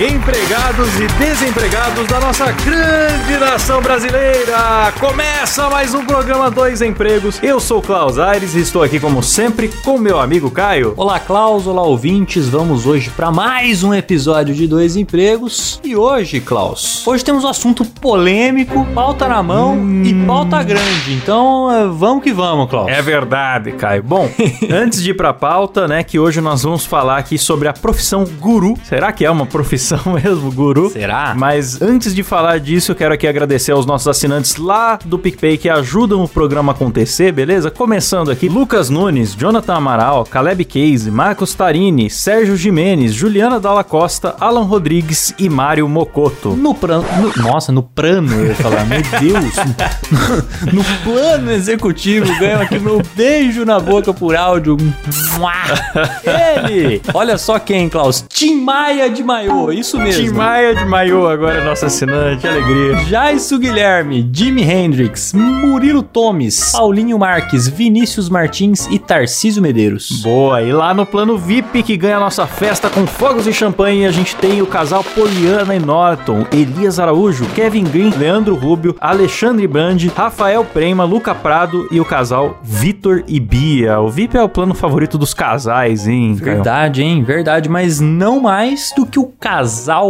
[0.00, 4.92] Empregados e desempregados da nossa grande nação brasileira!
[4.98, 7.38] Começa mais um programa Dois Empregos.
[7.40, 10.94] Eu sou Klaus Aires e estou aqui, como sempre, com meu amigo Caio.
[10.96, 12.48] Olá, Klaus, olá, ouvintes.
[12.48, 15.80] Vamos hoje para mais um episódio de Dois Empregos.
[15.84, 21.12] E hoje, Klaus, hoje temos um assunto polêmico, pauta na mão e pauta grande.
[21.12, 22.90] Então, eh, vamos que vamos, Klaus.
[22.90, 24.02] É verdade, Caio.
[24.02, 24.28] Bom,
[24.72, 28.24] antes de ir pra pauta, né, que hoje nós vamos falar aqui sobre a profissão
[28.40, 28.74] guru.
[28.82, 29.83] Será que é uma profissão
[30.22, 30.90] mesmo, guru?
[30.90, 31.34] Será?
[31.36, 35.58] Mas antes de falar disso, eu quero aqui agradecer aos nossos assinantes lá do PicPay
[35.58, 37.70] que ajudam o programa a acontecer, beleza?
[37.70, 44.34] Começando aqui, Lucas Nunes, Jonathan Amaral, Caleb Case, Marcos Tarini, Sérgio Jimenez, Juliana Dalla Costa,
[44.40, 46.50] Alan Rodrigues e Mário Mocoto.
[46.50, 47.04] No plano.
[47.36, 48.86] Nossa, no plano, eu ia falar.
[48.86, 49.54] Meu Deus.
[50.72, 54.76] no, no plano executivo, ganho aqui meu beijo na boca por áudio.
[56.24, 57.02] Ele!
[57.12, 58.24] Olha só quem, Klaus.
[58.28, 60.24] Tim Maia de Maiô, isso mesmo.
[60.24, 62.96] Tim Maia de Maiô, agora é nosso assinante, que alegria.
[63.04, 70.22] Jaisso Guilherme, Jimi Hendrix, Murilo Tomes, Paulinho Marques, Vinícius Martins e Tarcísio Medeiros.
[70.22, 74.06] Boa, e lá no plano VIP que ganha a nossa festa com fogos e champanhe,
[74.06, 79.66] a gente tem o casal Poliana e Norton, Elias Araújo, Kevin Green, Leandro Rubio, Alexandre
[79.66, 84.00] Brandi, Rafael Prema, Luca Prado e o casal Vitor e Bia.
[84.00, 86.34] O VIP é o plano favorito dos casais, hein?
[86.34, 87.22] Verdade, hein?
[87.22, 89.63] Verdade, mas não mais do que o casal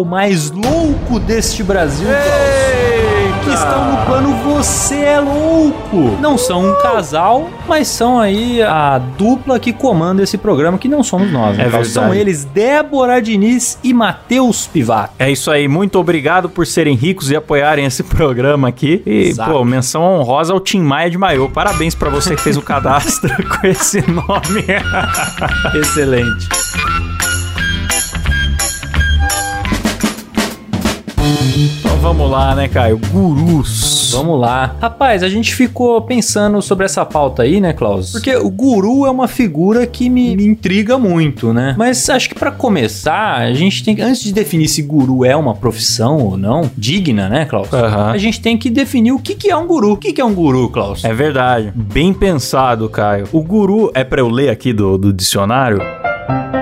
[0.06, 3.44] mais louco deste Brasil, Klaus.
[3.44, 6.16] Que estão no plano Você é Louco.
[6.18, 11.02] Não são um casal, mas são aí a dupla que comanda esse programa, que não
[11.02, 11.56] somos nós.
[11.58, 11.88] né, É Klaus?
[11.88, 15.12] São eles Débora Diniz e Matheus Pivato.
[15.18, 19.02] É isso aí, muito obrigado por serem ricos e apoiarem esse programa aqui.
[19.04, 19.50] E, Exato.
[19.50, 21.50] pô, menção honrosa ao Tim Maia de Maiô.
[21.50, 24.64] Parabéns pra você que fez o cadastro com esse nome.
[25.78, 26.48] Excelente.
[31.26, 33.00] Então vamos lá, né, Caio?
[33.10, 34.12] Gurus.
[34.12, 34.76] Vamos lá.
[34.80, 38.12] Rapaz, a gente ficou pensando sobre essa pauta aí, né, Klaus?
[38.12, 41.74] Porque o guru é uma figura que me, me intriga muito, né?
[41.78, 45.34] Mas acho que pra começar, a gente tem que, antes de definir se guru é
[45.34, 47.72] uma profissão ou não, digna, né, Klaus?
[47.72, 48.10] Aham.
[48.10, 49.92] A gente tem que definir o que, que é um guru.
[49.92, 51.04] O que, que é um guru, Klaus?
[51.04, 51.72] É verdade.
[51.74, 53.26] Bem pensado, Caio.
[53.32, 55.78] O guru é pra eu ler aqui do, do dicionário?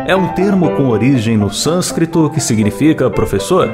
[0.04, 3.70] É um termo com origem no sânscrito que significa professor?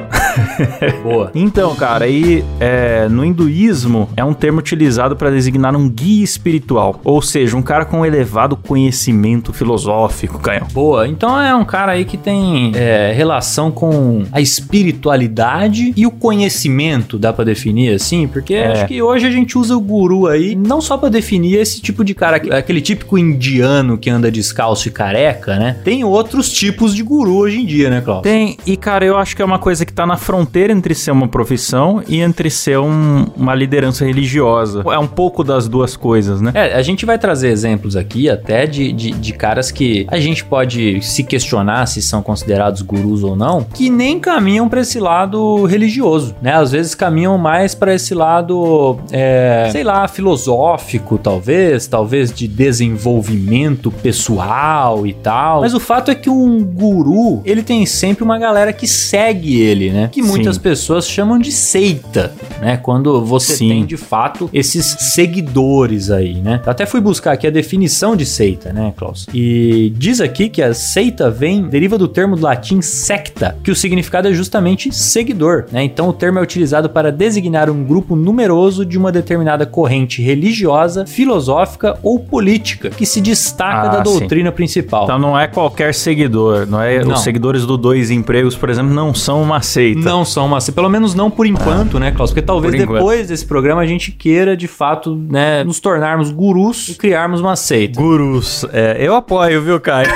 [1.03, 1.31] Boa.
[1.33, 6.99] Então, cara, aí é, no hinduísmo é um termo utilizado para designar um guia espiritual,
[7.03, 10.65] ou seja, um cara com elevado conhecimento filosófico, Caio.
[10.71, 16.11] Boa, então é um cara aí que tem é, relação com a espiritualidade e o
[16.11, 18.27] conhecimento, dá pra definir assim?
[18.27, 18.71] Porque É.
[18.71, 22.03] acho que hoje a gente usa o guru aí não só pra definir esse tipo
[22.03, 25.77] de cara, aquele típico indiano que anda descalço e careca, né?
[25.83, 28.21] Tem outros tipos de guru hoje em dia, né, Klaus?
[28.21, 31.11] Tem, e cara, eu acho que é uma coisa que tá na fronteira entre ser
[31.11, 34.83] uma profissão e entre ser um- uma liderança religiosa.
[34.85, 36.51] É um pouco das duas coisas, né?
[36.53, 40.43] É, a gente vai trazer exemplos aqui até de, de, de caras que a gente
[40.45, 45.65] pode se questionar se são considerados gurus ou não, que nem caminham pra esse lado
[45.65, 46.53] religioso, né?
[46.53, 53.91] Às vezes caminham mais pra esse lado, é, sei lá, filosófico, talvez, talvez de desenvolvimento
[53.91, 55.61] pessoal e tal.
[55.61, 59.91] Mas o fato é que um guru, ele tem sempre uma galera que segue ele,
[59.91, 60.09] né?
[60.11, 60.61] Que muitas Sim.
[60.61, 62.77] pessoas chamam de seita, né?
[62.77, 63.69] Quando você Sim.
[63.69, 66.61] tem de fato esses seguidores aí, né?
[66.65, 69.27] Eu até fui buscar aqui a definição de seita, né, Klaus?
[69.33, 73.75] E diz aqui que a seita vem deriva do termo do latim secta, que o
[73.75, 75.83] significado é justamente seguidor, né?
[75.83, 81.05] Então o termo é utilizado para designar um grupo numeroso de uma determinada corrente religiosa,
[81.05, 84.19] filosófica ou política que se destaca Ah, da sim.
[84.19, 85.03] doutrina principal.
[85.03, 87.03] Então não é qualquer seguidor, não é?
[87.03, 87.13] Não.
[87.13, 89.99] Os seguidores do Dois Empregos, por exemplo, não são uma seita.
[90.01, 92.31] Não são uma seita, pelo menos não por enquanto, né, Klaus?
[92.31, 92.97] Porque talvez Por enquanto.
[92.99, 97.55] depois desse programa a gente queira, de fato, né, nos tornarmos gurus e criarmos uma
[97.55, 97.99] seita.
[97.99, 98.65] Gurus.
[98.71, 100.09] É, eu apoio, viu, Caio?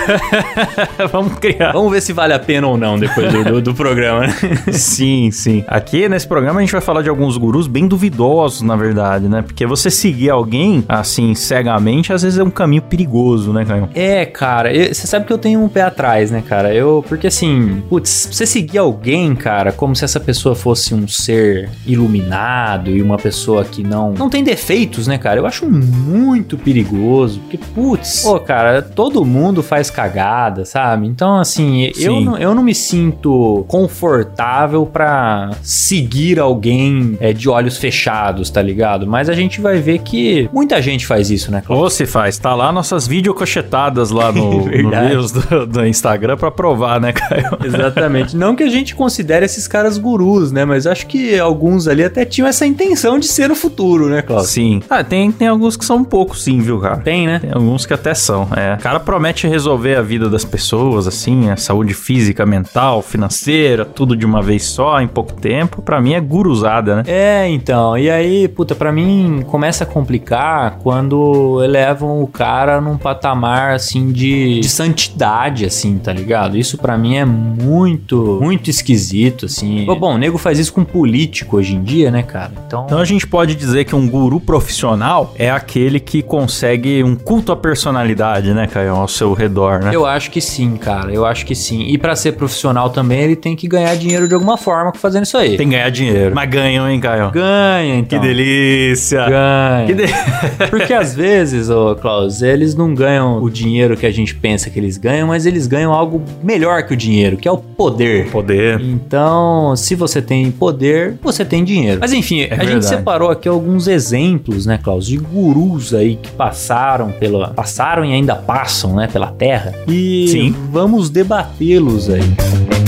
[1.11, 1.71] Vamos criar.
[1.73, 4.33] Vamos ver se vale a pena ou não depois do, do- do programa, né?
[4.71, 5.63] Sim, sim.
[5.67, 9.41] Aqui nesse programa a gente vai falar de alguns gurus bem duvidosos, na verdade, né?
[9.41, 13.89] Porque você seguir alguém assim cegamente, às vezes é um caminho perigoso, né, Caio?
[13.93, 16.73] É, cara, você sabe que eu tenho pé atrás, né, cara?
[16.73, 21.69] Eu, porque assim, putz, você seguir alguém, cara, como se essa pessoa fosse um ser
[21.85, 25.39] iluminado e uma pessoa que não não tem defeitos, né, cara?
[25.39, 31.07] Eu acho muito perigoso, porque putz, pô, cara, todo mundo faz cagada, sabe?
[31.07, 37.77] Então, assim, eu não, eu não me sinto confortável pra seguir alguém é, de olhos
[37.77, 39.07] fechados, tá ligado?
[39.07, 41.83] Mas a gente vai ver que muita gente faz isso, né, Cláudio?
[41.83, 45.07] Ou se faz, tá lá nossas videocochetadas lá no, no Verdade.
[45.07, 47.57] Reels do, do Instagram pra provar, né, Caio?
[47.63, 48.35] Exatamente.
[48.35, 50.65] Não que a gente considere esses caras gurus, né?
[50.65, 54.47] Mas acho que alguns ali até tinham essa intenção de ser o futuro, né, Cláudio?
[54.47, 54.81] Sim.
[54.89, 56.97] Ah, tem, tem alguns que são um pouco sim, viu, cara?
[56.97, 57.39] Tem, né?
[57.39, 58.75] Tem alguns que até são, é.
[58.75, 64.15] O cara promete resolver a vida das pessoas, assim, a saúde física, mental, financeira, tudo
[64.15, 65.81] de uma vez só, em pouco tempo.
[65.81, 67.03] Pra mim é guruzada, né?
[67.07, 67.97] É, então.
[67.97, 74.11] E aí, puta, pra mim começa a complicar quando elevam o cara num patamar assim
[74.11, 76.57] de, de santidade, assim, tá ligado?
[76.57, 79.85] Isso pra mim é muito, muito esquisito, assim.
[79.85, 82.51] Bom, o nego faz isso com político hoje em dia, né, cara?
[82.65, 82.83] Então.
[82.85, 87.51] Então a gente pode dizer que um guru profissional é aquele que consegue um culto
[87.51, 89.91] à personalidade, né, Caio, ao seu redor, né?
[89.93, 91.11] Eu acho que sim, cara.
[91.11, 91.83] Eu acho que sim.
[91.83, 95.37] E pra ser profissional também, ele tem que ganhar dinheiro de alguma forma fazendo isso
[95.37, 95.57] aí.
[95.57, 96.33] Tem que ganhar dinheiro.
[96.33, 97.31] Mas ganham, hein, Caio?
[97.31, 98.19] Ganha, então.
[98.19, 99.25] Que delícia!
[99.27, 99.85] Ganha.
[99.87, 100.03] Que de...
[100.69, 104.79] Porque às vezes, ô Klaus, eles não ganham o dinheiro que a gente pensa que
[104.79, 108.29] eles ganham, mas eles ganham algo melhor que o dinheiro, que é o poder.
[108.29, 108.79] Poder.
[108.81, 111.99] Então, se você tem poder, você tem dinheiro.
[112.01, 112.85] Mas enfim, a gente verdade.
[112.85, 118.35] separou aqui alguns exemplos, né, Klaus, de gurus aí que passaram pela, passaram e ainda
[118.35, 119.73] passam, né, pela Terra.
[119.87, 120.55] E Sim.
[120.71, 122.82] vamos debatê-los aí.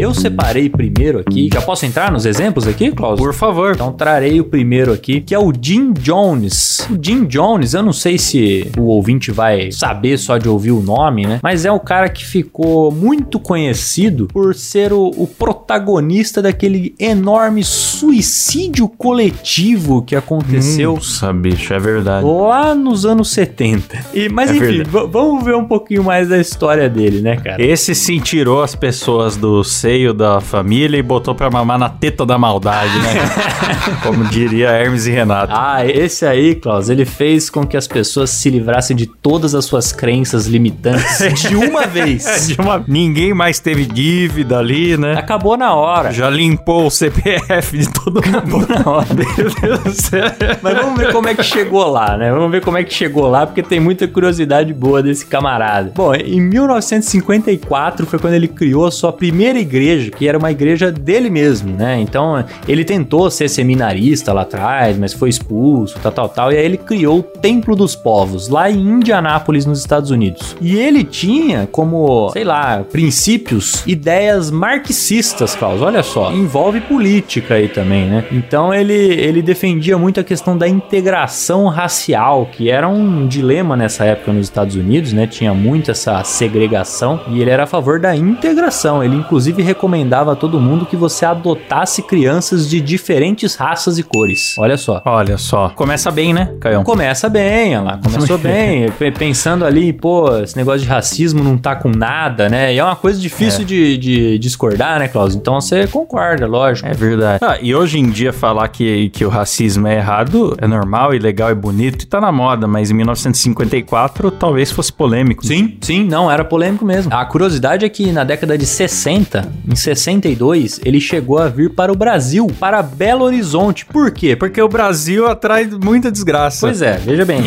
[0.00, 1.50] Eu separei primeiro aqui.
[1.52, 3.20] Já posso entrar nos exemplos aqui, Klaus?
[3.20, 3.74] Por favor.
[3.74, 6.88] Então trarei o primeiro aqui, que é o Jim Jones.
[6.90, 10.80] O Jim Jones, eu não sei se o ouvinte vai saber só de ouvir o
[10.80, 11.38] nome, né?
[11.42, 17.62] Mas é o cara que ficou muito conhecido por ser o, o protagonista daquele enorme
[17.62, 22.24] suicídio coletivo que aconteceu Nossa, bicho, é verdade.
[22.24, 23.98] lá nos anos 70.
[24.14, 27.62] E, mas É enfim, vamos ver um pouquinho mais da história dele, né, cara?
[27.62, 32.24] Esse sim tirou as pessoas do seio da família e botou pra mamar na teta
[32.24, 33.12] da maldade, né?
[34.04, 35.52] Como diria Hermes e Renato.
[35.52, 39.64] Ah, esse aí, Klaus, ele fez com que as pessoas se livrassem de todas as
[39.64, 42.46] suas crenças limitantes de uma vez.
[42.46, 45.14] De uma- Ninguém mais teve dívida ali, né?
[45.18, 46.12] Acabou na hora.
[46.12, 48.68] Já limpou o CPF de todo mundo.
[48.68, 49.08] na hora.
[49.12, 50.24] Meu Deus do céu.
[50.62, 52.30] Mas vamos ver como é que chegou lá, né?
[52.30, 55.90] Vamos ver como é que chegou lá, porque tem muita curiosidade boa desse camarada.
[55.96, 59.79] Bom, em 1954 foi quando ele criou a sua primeira igreja,
[60.10, 62.00] que era uma igreja dele mesmo, né?
[62.00, 66.52] Então, ele tentou ser seminarista lá atrás, mas foi expulso, tal, tal, tal.
[66.52, 70.56] E aí ele criou o Templo dos Povos, lá em Indianápolis, nos Estados Unidos.
[70.60, 75.80] E ele tinha como, sei lá, princípios, ideias marxistas, Klaus.
[75.82, 78.24] Olha só, envolve política aí também, né?
[78.30, 84.04] Então ele, ele defendia muito a questão da integração racial, que era um dilema nessa
[84.04, 85.26] época nos Estados Unidos, né?
[85.26, 89.02] Tinha muito essa segregação e ele era a favor da integração.
[89.02, 94.56] Ele inclusive recomendava a todo mundo que você adotasse crianças de diferentes raças e cores.
[94.58, 95.02] Olha só.
[95.04, 95.70] Olha só.
[95.70, 96.84] Começa bem, né, Caião?
[96.84, 101.74] Começa bem, olha lá, começou bem, pensando ali, pô, esse negócio de racismo não tá
[101.76, 102.74] com nada, né?
[102.74, 105.34] E é uma coisa difícil de, de discordar, né, Klaus?
[105.34, 106.88] Então você concorda, lógico.
[106.88, 107.44] É verdade.
[107.44, 111.18] Ah, e hoje em dia falar que, que o racismo é errado é normal e
[111.18, 115.46] legal e bonito e tá na moda, mas em 1954 talvez fosse polêmico.
[115.46, 117.12] Sim, sim, não, era polêmico mesmo.
[117.12, 121.92] A curiosidade é que na década de 60, em 62, ele chegou a vir para
[121.92, 123.84] o Brasil, para Belo Horizonte.
[123.86, 124.36] Por quê?
[124.36, 126.66] Porque o Brasil atrai muita desgraça.
[126.66, 127.42] Pois é, veja bem.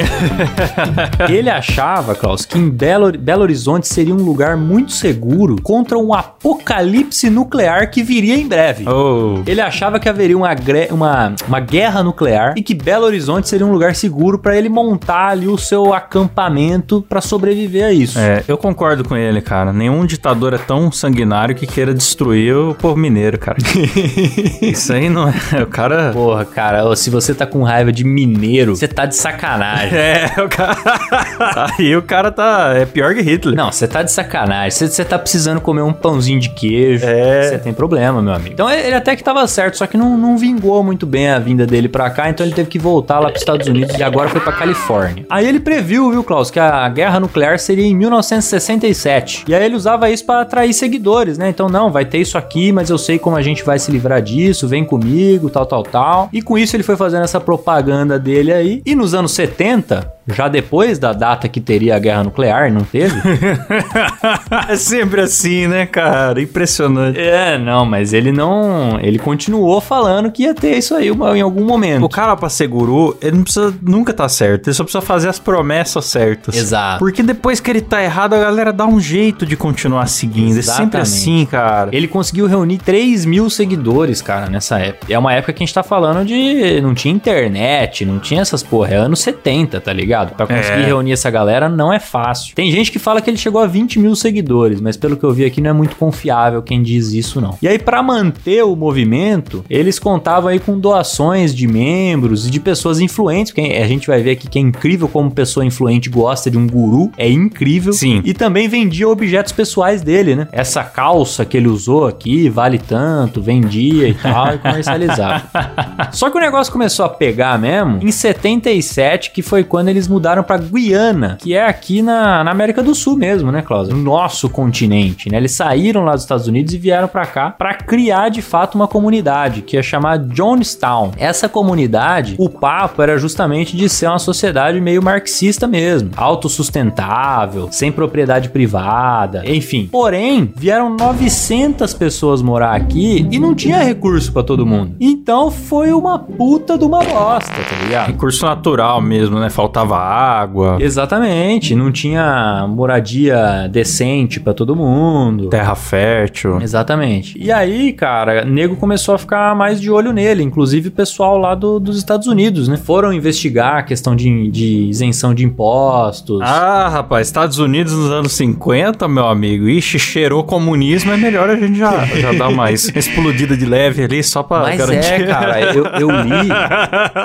[1.30, 6.14] Ele achava, Klaus, que em Belo, Belo Horizonte seria um lugar muito seguro contra um
[6.14, 8.86] apocalipse nuclear que viria em breve.
[8.88, 9.42] Oh.
[9.46, 10.50] Ele achava que haveria uma,
[10.92, 15.30] uma, uma guerra nuclear e que Belo Horizonte seria um lugar seguro para ele montar
[15.30, 18.20] ali o seu acampamento para sobreviver a isso.
[18.20, 19.72] É, eu concordo com ele, cara.
[19.72, 23.58] Nenhum ditador é tão sanguinário que queira destruir o povo mineiro, cara.
[24.62, 25.64] Isso aí não é.
[25.64, 26.12] O cara.
[26.12, 29.98] Porra, cara, se você tá com raiva de mineiro, você tá de sacanagem.
[29.98, 30.78] É, o cara.
[31.80, 32.74] Aí o cara tá.
[32.76, 33.56] É pior que Hitler.
[33.56, 34.72] Não, você tá de sacanagem.
[34.72, 37.06] Você- Você tá precisando comer um pãozinho de queijo.
[37.06, 37.50] É.
[37.50, 38.54] Você tem problema, meu amigo.
[38.54, 41.66] Então ele até que tava certo, só que não, não vingou muito bem a vinda
[41.66, 44.40] dele pra cá, então ele teve que voltar lá pros Estados Unidos e agora foi
[44.42, 45.26] pra Califórnia.
[45.30, 49.46] Aí ele previu, viu, Klaus, que a guerra nuclear seria em 1967.
[49.48, 51.50] E aí ele usava isso pra atrair seguidores, né?
[51.50, 54.22] Então, não, vai ter isso aqui, mas eu sei como a gente vai se livrar
[54.22, 56.30] disso, vem comigo, tal, tal, tal.
[56.34, 58.82] E com isso ele foi fazendo essa propaganda dele aí.
[58.86, 63.14] E nos anos 70, já depois da data que teria a guerra nuclear, não teve?
[64.70, 66.42] é sempre assim, né, cara?
[66.42, 67.20] Impressionante.
[67.20, 69.00] É, não, mas ele não.
[69.02, 72.06] Ele continuou falando que ia ter isso aí em algum momento.
[72.06, 75.28] O cara pra ser guru, ele não precisa nunca estar certo, ele só precisa fazer
[75.28, 76.56] as promessas certas.
[76.56, 77.00] Exato.
[77.00, 80.58] Porque depois que ele tá errado, a galera dá um jeito de continuar seguindo.
[80.58, 81.02] É sempre Exatamente.
[81.02, 81.90] assim, cara.
[81.92, 85.12] Ele conseguiu reunir 3 mil seguidores, cara, nessa época.
[85.12, 86.80] É uma época que a gente tá falando de.
[86.82, 88.94] Não tinha internet, não tinha essas porra.
[88.94, 90.13] É anos 70, tá ligado?
[90.36, 90.86] Pra conseguir É.
[90.86, 92.56] reunir essa galera não é fácil.
[92.56, 95.32] Tem gente que fala que ele chegou a 20 mil seguidores, mas pelo que eu
[95.32, 97.58] vi aqui não é muito confiável quem diz isso, não.
[97.62, 102.60] E aí, pra manter o movimento, eles contavam aí com doações de membros e de
[102.60, 103.52] pessoas influentes.
[103.54, 106.68] Porque a gente vai ver aqui que é incrível como pessoa influente gosta de um
[106.68, 107.12] guru.
[107.18, 107.94] É incrível.
[107.94, 108.22] Sim.
[108.24, 110.48] E também vendia objetos pessoais dele, né?
[110.52, 115.44] Essa calça que ele usou aqui vale tanto, vendia e tal, e comercializava.
[116.12, 120.44] Só que o negócio começou a pegar mesmo em 77, que foi quando eles mudaram
[120.44, 123.96] pra Guiana, que é aqui na, na América do Sul mesmo, né, Cláudio?
[123.96, 125.38] No nosso continente, né?
[125.38, 128.88] Eles saíram lá dos Estados Unidos e vieram pra cá pra criar de fato uma
[128.88, 131.12] comunidade que ia chamar Jonestown.
[131.18, 137.92] Essa comunidade, o papo era justamente de ser uma sociedade meio marxista mesmo, autossustentável, sem
[137.92, 139.88] propriedade privada, enfim.
[139.92, 144.96] Porém, vieram 900 pessoas morar aqui e não tinha recurso pra todo mundo.
[145.00, 148.08] Então foi uma puta de uma bosta, tá ligado?
[148.08, 149.50] Recurso natural mesmo, né?
[149.50, 155.48] Faltava água, Exatamente, não tinha moradia decente pra todo mundo.
[155.50, 156.62] terra fértil.
[156.62, 157.38] Exatamente.
[157.40, 161.56] E aí, cara, nego começou a ficar mais de olho nele, inclusive o pessoal lá
[161.56, 162.78] do- dos Estados Unidos, né?
[162.78, 166.40] Foram investigar a questão de, de isenção de impostos.
[166.42, 169.68] Ah, rapaz, Estados Unidos nos anos 50, meu amigo.
[169.68, 174.24] Ixi, cheirou comunismo, é melhor a gente já, já dar uma explodida de leve ali
[174.24, 175.12] só pra Mas garantir.
[175.14, 176.50] é, cara, eu, eu li.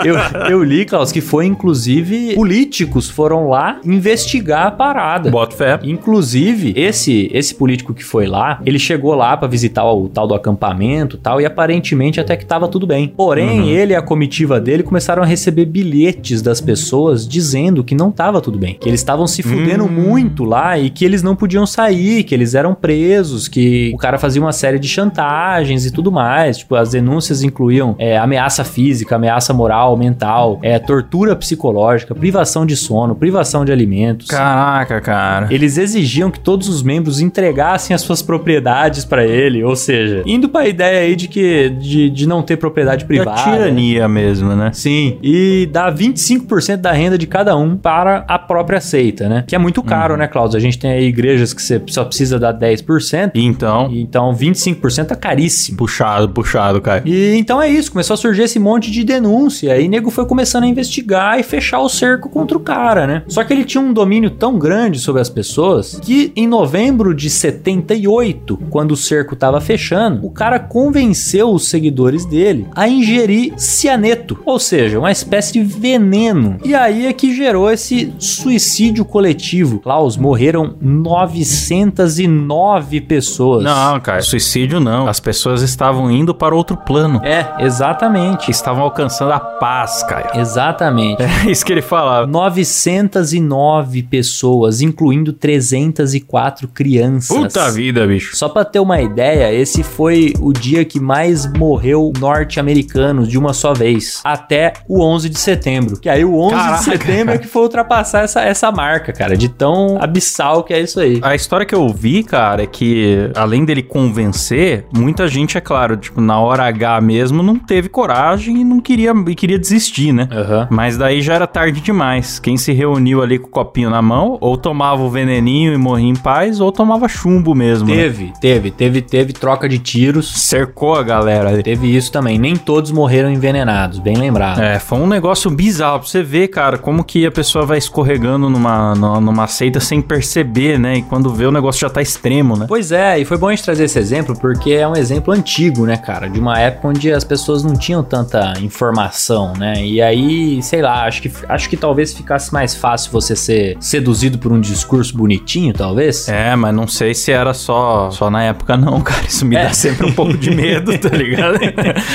[0.04, 5.30] Eu, eu li, Klaus, que foi inclusive políticos foram lá investigar a parada.
[5.30, 5.78] Bota fé.
[5.84, 10.34] Inclusive, esse esse político que foi lá, ele chegou lá pra visitar o, tal do
[10.34, 13.08] acampamento e tal, e aparentemente até que tava tudo bem.
[13.08, 18.10] Porém, ele e a comitiva dele começaram a receber bilhetes das pessoas dizendo que não
[18.10, 18.74] tava tudo bem.
[18.74, 19.88] Que eles estavam se fudendo Hum.
[19.88, 24.18] muito lá e que eles não podiam sair, que eles eram presos, que o cara
[24.18, 26.58] fazia uma série de chantagens e tudo mais.
[26.58, 32.76] Tipo, as denúncias incluíam é, ameaça física, ameaça moral, mental, é, tortura psicológica, privação de
[32.76, 34.26] sono, privação de alimentos.
[34.28, 35.48] Caraca, cara.
[35.50, 40.48] Eles exigiam que todos os membros entregassem as suas propriedades pra ele, ou seja, indo
[40.48, 43.42] pra ideia aí de que de, de não ter propriedade privada.
[43.42, 44.70] tirania mesmo, né?
[44.72, 49.44] Sim, e dá 25% da renda de cada um para a própria seita, né?
[49.46, 50.56] Que é muito caro, né, Cláudio?
[50.56, 55.10] A gente tem aí igrejas que você só precisa dar 10%, Então, e então 25%
[55.12, 55.76] é caríssimo.
[55.78, 57.02] puxado, puxado, cara.
[57.04, 59.78] E então é isso, começou a surgir esse monte de denúncia.
[59.80, 63.22] E nego foi começando a investigar e fechar o cerco contra o cara, né?
[63.26, 67.28] Só que ele tinha um domínio tão grande sobre as pessoas que em novembro de
[67.28, 74.38] 78, quando o cerco tava fechando, o cara convenceu os seguidores dele a ingerir cianeto,
[74.44, 76.58] ou seja, uma espécie de veneno.
[76.64, 79.80] E aí é que gerou esse suicídio coletivo.
[79.80, 83.64] Klaus, morreram 909 pessoas.
[83.64, 85.08] Não, cara, suicídio não.
[85.08, 87.20] As pessoas estavam indo para outro plano.
[87.24, 88.48] É, exatamente.
[88.50, 90.38] Estavam alcançando a paz, cara.
[90.38, 91.18] Exatamente.
[91.48, 92.26] É isso que ele falava.
[92.28, 97.36] 909 pessoas, incluindo 304 crianças.
[97.36, 98.36] Puta vida, bicho.
[98.36, 103.52] Só pra ter uma ideia, esse foi o dia que mais morreu norte-americanos de uma
[103.52, 104.20] só vez.
[104.24, 105.98] Até o 11 de setembro.
[105.98, 109.36] Que aí o 11 Caraca, de setembro é que foi ultrapassar essa, essa marca, cara.
[109.36, 111.20] De tão abissal que é isso aí.
[111.22, 115.96] A história que eu vi, cara, é que além dele convencer, muita gente, é claro,
[115.96, 120.28] tipo, na hora H mesmo, não teve coragem e não queria, e queria desistir, né?
[120.30, 120.68] Aham.
[120.70, 122.07] Mas daí já era tarde demais.
[122.42, 126.08] Quem se reuniu ali com o copinho na mão, ou tomava o veneninho e morria
[126.08, 127.88] em paz, ou tomava chumbo mesmo.
[127.88, 127.94] né?
[127.96, 130.28] Teve, teve, teve, teve troca de tiros.
[130.42, 131.62] Cercou a galera ali.
[131.62, 132.38] Teve isso também.
[132.38, 134.60] Nem todos morreram envenenados, bem lembrado.
[134.60, 138.48] É, foi um negócio bizarro pra você ver, cara, como que a pessoa vai escorregando
[138.48, 140.98] numa, numa, numa seita sem perceber, né?
[140.98, 142.66] E quando vê o negócio já tá extremo, né?
[142.68, 145.84] Pois é, e foi bom a gente trazer esse exemplo porque é um exemplo antigo,
[145.86, 146.28] né, cara?
[146.28, 149.74] De uma época onde as pessoas não tinham tanta informação, né?
[149.84, 154.38] E aí, sei lá, acho que, acho que talvez ficasse mais fácil você ser seduzido
[154.38, 156.28] por um discurso bonitinho, talvez.
[156.28, 159.24] É, mas não sei se era só, só na época, não, cara.
[159.26, 159.64] Isso me É.
[159.64, 161.58] dá sempre um pouco de medo, tá ligado?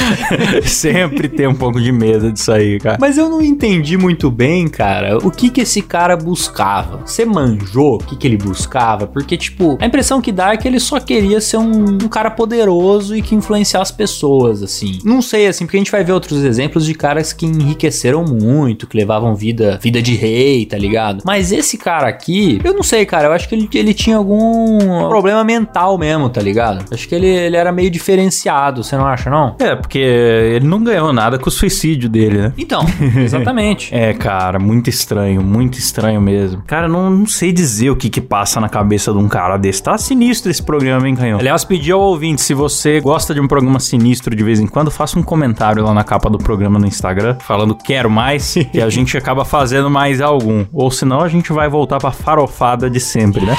[0.63, 2.97] sempre tem um pouco de medo disso aí, cara.
[2.99, 7.01] Mas eu não entendi muito bem, cara, o que que esse cara buscava.
[7.05, 9.07] Você manjou o que que ele buscava?
[9.07, 12.31] Porque, tipo, a impressão que dá é que ele só queria ser um, um cara
[12.31, 14.99] poderoso e que influenciasse as pessoas, assim.
[15.03, 18.87] Não sei, assim, porque a gente vai ver outros exemplos de caras que enriqueceram muito,
[18.87, 21.23] que levavam vida vida, vida de rei, tá ligado?
[21.25, 24.77] Mas esse cara aqui, eu não sei, cara, eu acho que ele, ele tinha algum
[25.07, 26.85] problema mental mesmo, tá ligado?
[26.91, 29.55] Acho que ele, ele era meio diferenciado, você não acha, não?
[29.59, 32.53] É, porque ele não ganhou nada com o suicídio dele, né?
[32.57, 32.85] Então,
[33.17, 33.93] exatamente.
[33.93, 36.61] É, cara, muito estranho, muito estranho mesmo.
[36.65, 39.83] Cara, não, não sei dizer o que que passa na cabeça de um cara desse.
[39.83, 41.39] Tá sinistro esse programa, hein, Canhão?
[41.39, 44.89] Aliás, pedi ao ouvinte, se você gosta de um programa sinistro de vez em quando,
[44.89, 48.89] faça um comentário lá na capa do programa no Instagram, falando quero mais, e a
[48.89, 50.65] gente acaba fazendo mais algum.
[50.73, 53.55] Ou senão a gente vai voltar pra farofada de sempre, né?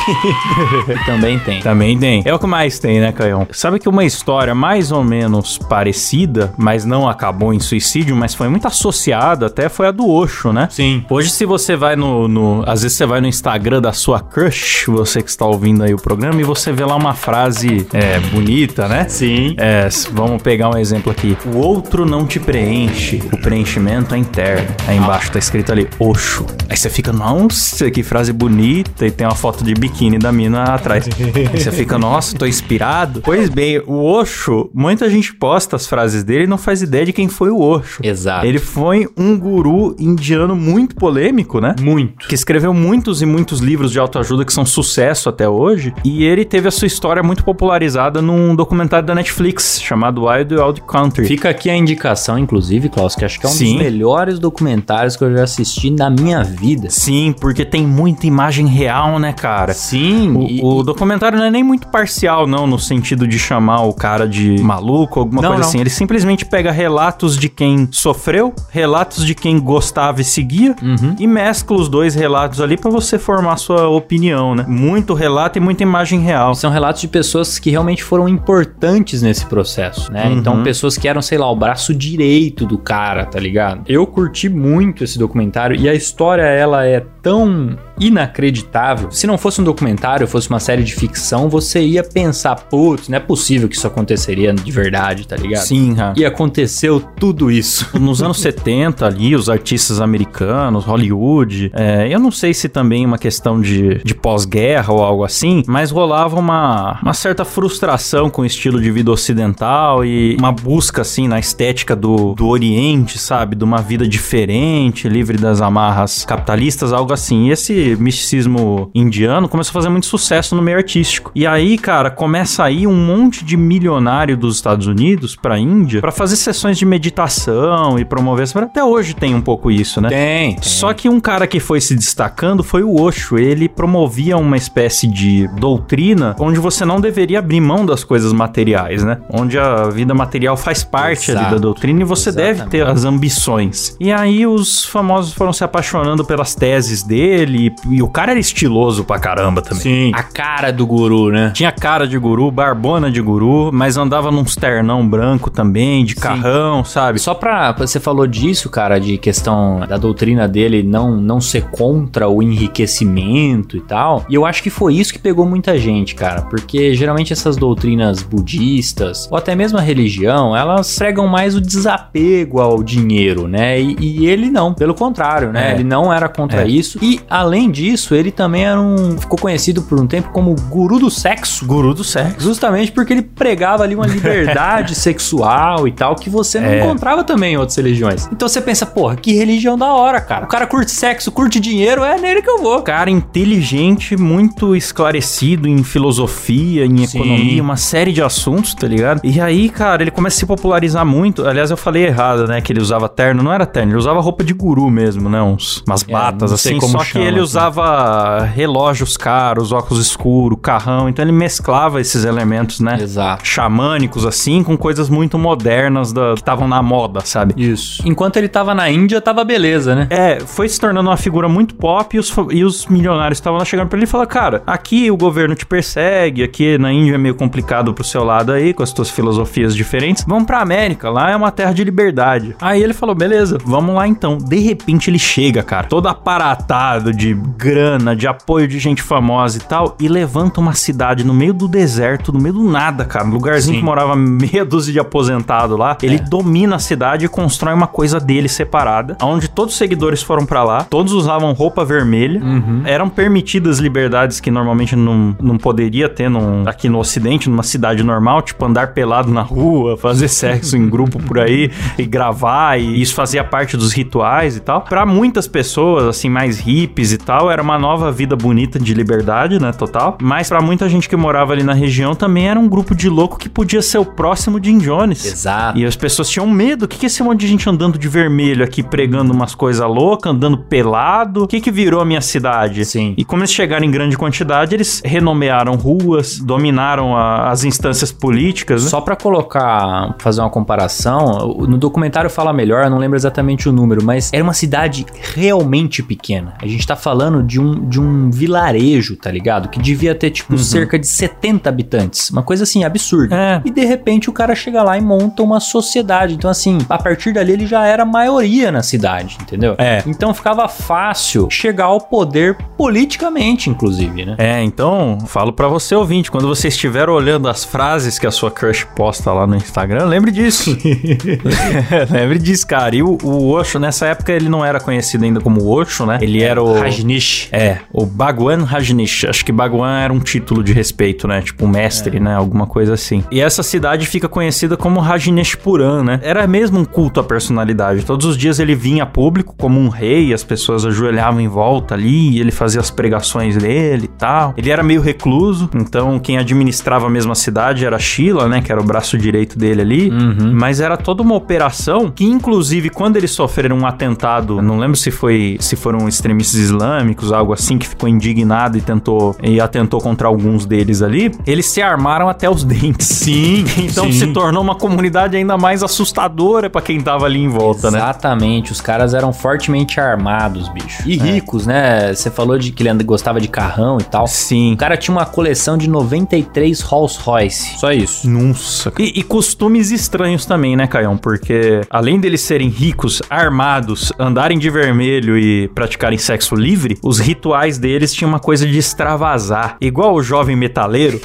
[1.07, 1.61] Também tem.
[1.61, 2.23] Também tem.
[2.25, 3.47] É o que mais tem, né, Caião?
[3.53, 8.49] Sabe que uma história mais ou menos parecida, mas não acabou em suicídio, mas foi
[8.49, 10.69] muito associada até, foi a do Osho, né?
[10.71, 11.05] Sim.
[11.09, 14.87] Hoje, se você vai no, no- Às vezes você vai no Instagram da sua crush,
[14.89, 18.89] você que está ouvindo aí o programa, e você vê lá uma frase é, bonita,
[18.89, 19.07] né?
[19.09, 19.55] Sim.
[19.59, 21.37] É, vamos pegar um exemplo aqui.
[21.47, 24.69] O outro não te preenche, o preenchimento é interno.
[24.87, 26.45] Aí embaixo tá escrito ali, Oxo.
[26.69, 30.65] Aí você fica, nossa, que frase bonita, e tem uma foto de biquíni da mina
[30.65, 31.09] atrás.
[31.09, 33.21] Aí você fica, nossa, tô inspirado.
[33.23, 37.13] Pois bem, o Oxo, muita gente posta as frases dele e não faz ideia de
[37.13, 38.01] quem foi o Oxo.
[38.03, 38.47] Exato.
[38.47, 41.75] Ele foi um guru indiano muito polêmico, né?
[41.81, 42.27] Muito.
[42.29, 46.45] que escreveu muitos e muitos livros de autoajuda que são sucesso até hoje, e ele
[46.45, 51.27] teve a sua história muito popularizada num documentário da Netflix chamado Wild Wild Country.
[51.27, 53.75] Fica aqui a indicação, inclusive, Klaus, que acho que é um Sim.
[53.75, 56.89] dos melhores documentários que eu já assisti na minha vida.
[56.91, 59.73] Sim, porque tem muita imagem real, né, cara?
[59.75, 60.35] Sim.
[60.37, 63.93] O, e- o documentário não é nem muito parcial, não, no sentido de chamar o
[63.93, 65.69] cara de maluco, alguma Não, coisa não.
[65.69, 65.81] assim.
[65.81, 71.17] Ele simplesmente pega relatos de quem sofreu, relatos de quem gostava e seguia, Uhum.
[71.19, 74.65] e mescla os dois relatos ali pra você formar sua opinião, né?
[74.69, 76.55] Muito relato e muita imagem real.
[76.55, 80.27] São relatos de pessoas que realmente foram importantes nesse processo, né?
[80.27, 80.33] Uhum.
[80.39, 83.83] Então, pessoas que eram, sei lá, o braço direito do cara, tá ligado?
[83.87, 89.11] Eu curti muito esse documentário e a história, ela é tão inacreditável.
[89.11, 93.17] Se não fosse um documentário, fosse uma série de ficção, você ia pensar, putz, não
[93.17, 95.65] é possível que isso aconteceria de verdade, tá ligado?
[95.65, 96.15] Sim, cara.
[96.17, 97.89] E aconteceu tudo isso.
[97.99, 103.19] Nos anos 70 ali, os artistas americanos, Hollywood, é, eu não sei se também uma
[103.19, 108.47] questão de, de pós-guerra ou algo assim, mas rolava uma, uma certa frustração com o
[108.47, 113.57] estilo de vida ocidental e uma busca, assim, na estética do, do Oriente, sabe?
[113.57, 117.49] De uma vida diferente, livre das amarras capitalistas, algo assim.
[117.49, 121.31] E esse misticismo indiano começou a fazer muito sucesso no meio artístico.
[121.35, 126.13] E aí, cara, começa aí um monte de milionário dos Estados Unidos pra Índia pra
[126.13, 128.45] fazer sessões de meditação e promover.
[128.55, 130.09] Até hoje tem um pouco isso, né?
[130.09, 130.57] Tem.
[130.61, 133.39] Só que um cara que foi se destacando foi o Osho.
[133.39, 139.03] Ele promovia uma espécie de doutrina onde você não deveria abrir mão das coisas materiais,
[139.03, 139.19] né?
[139.31, 141.61] Onde a vida material faz parte ali da Exato.
[141.61, 142.71] doutrina e você deve Exatamente.
[142.71, 143.97] ter as ambições.
[143.99, 148.41] E aí os famosos foram se apaixonando pelas teses dele e, e o cara era
[148.41, 149.83] estiloso pra caramba também.
[149.83, 150.13] Sim.
[150.15, 151.51] A cara do guru, né?
[151.55, 156.85] Tinha cara de guru, barbona de guru, mas andava num ternão branco também, de carrão,
[156.85, 157.19] sabe?
[157.19, 157.73] Só pra.
[157.73, 163.77] Você falou disso, cara, de questão da doutrina dele não, não ser contra o enriquecimento
[163.77, 164.25] e tal.
[164.29, 166.43] E eu acho que foi isso que pegou muita gente, cara.
[166.43, 172.61] Porque geralmente essas doutrinas budistas, ou até mesmo a religião, elas pregam mais o desapego
[172.61, 173.81] ao dinheiro, né?
[173.81, 175.71] E, e ele não, pelo contrário, né?
[175.71, 175.75] É.
[175.75, 176.69] Ele não era contra É.
[176.69, 176.99] isso.
[177.03, 179.17] E além disso, ele também era um.
[179.19, 181.65] ficou conhecido por um tempo como guru do sexo.
[181.67, 182.37] Guru do sexo.
[182.41, 186.81] Justamente porque ele pregava ali uma liberdade sexual e tal que você não É.
[186.81, 188.29] encontrava também em outras religiões.
[188.33, 190.45] Então você pensa, porra, que religião da hora, cara.
[190.45, 192.83] O cara curte sexo, curte dinheiro, é nele que eu vou.
[192.83, 197.19] Cara inteligente, muito esclarecido em filosofia, em Sim.
[197.19, 199.21] economia, uma série de assuntos, tá ligado?
[199.25, 201.47] E aí, cara, ele começa a se popularizar muito.
[201.47, 202.61] Aliás, eu falei errado, né?
[202.61, 203.43] Que ele usava terno.
[203.43, 205.41] Não era terno, ele usava roupa de guru mesmo, né?
[205.43, 206.81] Uns, umas batas não sei assim.
[206.81, 207.43] como Só chama, que ele assim.
[207.55, 211.09] Usava relógios caros, óculos escuros, carrão.
[211.09, 212.99] Então ele mesclava esses elementos, né?
[213.01, 213.47] Exato.
[213.47, 217.55] Xamânicos, assim, com coisas muito modernas da, que estavam na moda, sabe?
[217.57, 218.03] Isso.
[218.05, 220.09] Enquanto ele tava na Índia, tava beleza, né?
[220.11, 223.65] É, foi se tornando uma figura muito pop e os, e os milionários estavam lá
[223.65, 227.19] chegando pra ele e falaram, cara, aqui o governo te persegue, aqui na Índia é
[227.19, 231.31] meio complicado pro seu lado aí, com as tuas filosofias diferentes, vamos pra América, lá
[231.31, 232.57] é uma terra de liberdade.
[232.61, 234.39] Aí ele falou, beleza, vamos lá então.
[234.39, 239.61] De repente ele chega, cara, todo aparatado de grana, de apoio de gente famosa e
[239.61, 243.27] tal, e levanta uma cidade no meio do deserto, no meio do nada, cara.
[243.27, 243.81] Um lugarzinho Sim.
[243.81, 245.97] que morava meia dúzia de aposentado lá.
[246.03, 246.19] Ele É.
[246.19, 250.63] domina a cidade e constrói uma coisa dele separada, onde todos os seguidores foram pra
[250.65, 252.83] lá, todos usavam roupa vermelha, Uhum.
[252.85, 258.03] eram permitidas liberdades que normalmente não, não poderia ter num- aqui no ocidente, numa cidade
[258.03, 263.01] normal, tipo andar pelado na rua, fazer sexo em grupo por aí e gravar, e
[263.01, 264.83] isso fazia parte dos rituais e tal.
[264.83, 269.61] Pra muitas pessoas, assim, mais hippies e tal, era uma nova vida bonita de liberdade,
[269.61, 270.17] né, total.
[270.21, 273.39] Mas pra muita gente que morava ali na região também era um grupo de louco
[273.39, 275.25] que podia ser o próximo Jim Jones.
[275.25, 275.79] Exato.
[275.79, 276.85] E as pessoas tinham medo.
[276.85, 279.87] O que, que é esse monte de gente andando de vermelho aqui, pregando umas coisas
[279.87, 281.45] loucas, andando pelado?
[281.45, 282.85] O que, que virou a minha cidade?
[282.85, 283.15] Sim.
[283.17, 288.85] E como eles chegaram em grande quantidade, eles renomearam ruas, dominaram a- as instâncias políticas,
[288.85, 288.91] né?
[288.91, 293.73] Só pra colocar, fazer uma comparação, no documentário fala melhor, eu não lembro exatamente o
[293.73, 296.55] número, mas era uma cidade realmente pequena.
[296.61, 299.69] A gente tá falando de um, de um vilarejo, tá ligado?
[299.69, 302.31] Que devia ter, tipo, cerca de 70 habitantes.
[302.31, 303.35] Uma coisa assim, absurda.
[303.37, 303.63] É.
[303.65, 306.35] E de repente o cara chega lá e monta uma sociedade.
[306.35, 309.75] Então, assim, a partir dali ele já era maioria na cidade, entendeu?
[309.79, 310.03] É.
[310.07, 314.35] Então ficava fácil chegar ao poder politicamente, inclusive, né?
[314.39, 318.51] É, então, falo pra você, ouvinte, quando você estiver olhando as frases que a sua
[318.51, 320.77] crush posta lá no Instagram, lembre disso.
[322.11, 322.95] lembre disso, cara.
[322.95, 326.19] E o, o Osho, nessa época, ele não era conhecido ainda como Osho, né?
[326.21, 326.75] Ele era o...
[327.05, 327.49] Rajnish.
[327.53, 329.27] É, o Bhagwan Rajneesh.
[329.27, 331.43] Acho que Bhagwan era um título de respeito, né?
[331.43, 332.35] Tipo, mestre, né?
[332.35, 333.23] Alguma coisa assim.
[333.31, 336.21] E essa cidade fica conhecida como Rajneeshpuram, né?
[336.23, 338.05] Era mesmo um culto à personalidade.
[338.05, 341.95] Todos os dias ele vinha a público como um rei, as pessoas ajoelhavam em volta
[341.95, 344.55] ali, e ele fazia as pregações dele e tal.
[344.57, 348.61] Ele era meio recluso, então quem administrava a mesma cidade era Sheila, né?
[348.63, 350.11] Que era o braço direito dele ali.
[350.55, 355.11] Mas era toda uma operação que, inclusive, quando eles sofreram um atentado, não lembro se
[355.11, 356.94] foi se foram extremistas islâmicos,
[357.33, 361.83] algo assim, que ficou indignado e tentou e atentou contra alguns deles ali, eles se
[361.83, 363.07] armaram até os dentes.
[363.07, 364.13] Sim, então sim.
[364.13, 367.99] se tornou uma comunidade ainda mais assustadora pra quem tava ali em volta, né?
[367.99, 371.03] Exatamente, os caras eram fortemente armados, bicho.
[371.07, 372.15] E ricos, né?
[372.15, 374.27] Você falou de que ele gostava de carrão e tal.
[374.27, 374.75] Sim.
[374.75, 377.79] O cara tinha uma coleção de 93 Rolls Royce.
[377.79, 378.29] Só isso.
[378.29, 378.93] Nossa.
[378.99, 381.17] E, e costumes estranhos também, né, Caião?
[381.17, 387.79] Porque além deles serem ricos, armados, andarem de vermelho e praticarem sexo livre, os rituais
[387.79, 389.77] deles tinham uma coisa de extravasar.
[389.81, 391.21] Igual o jovem metaleiro.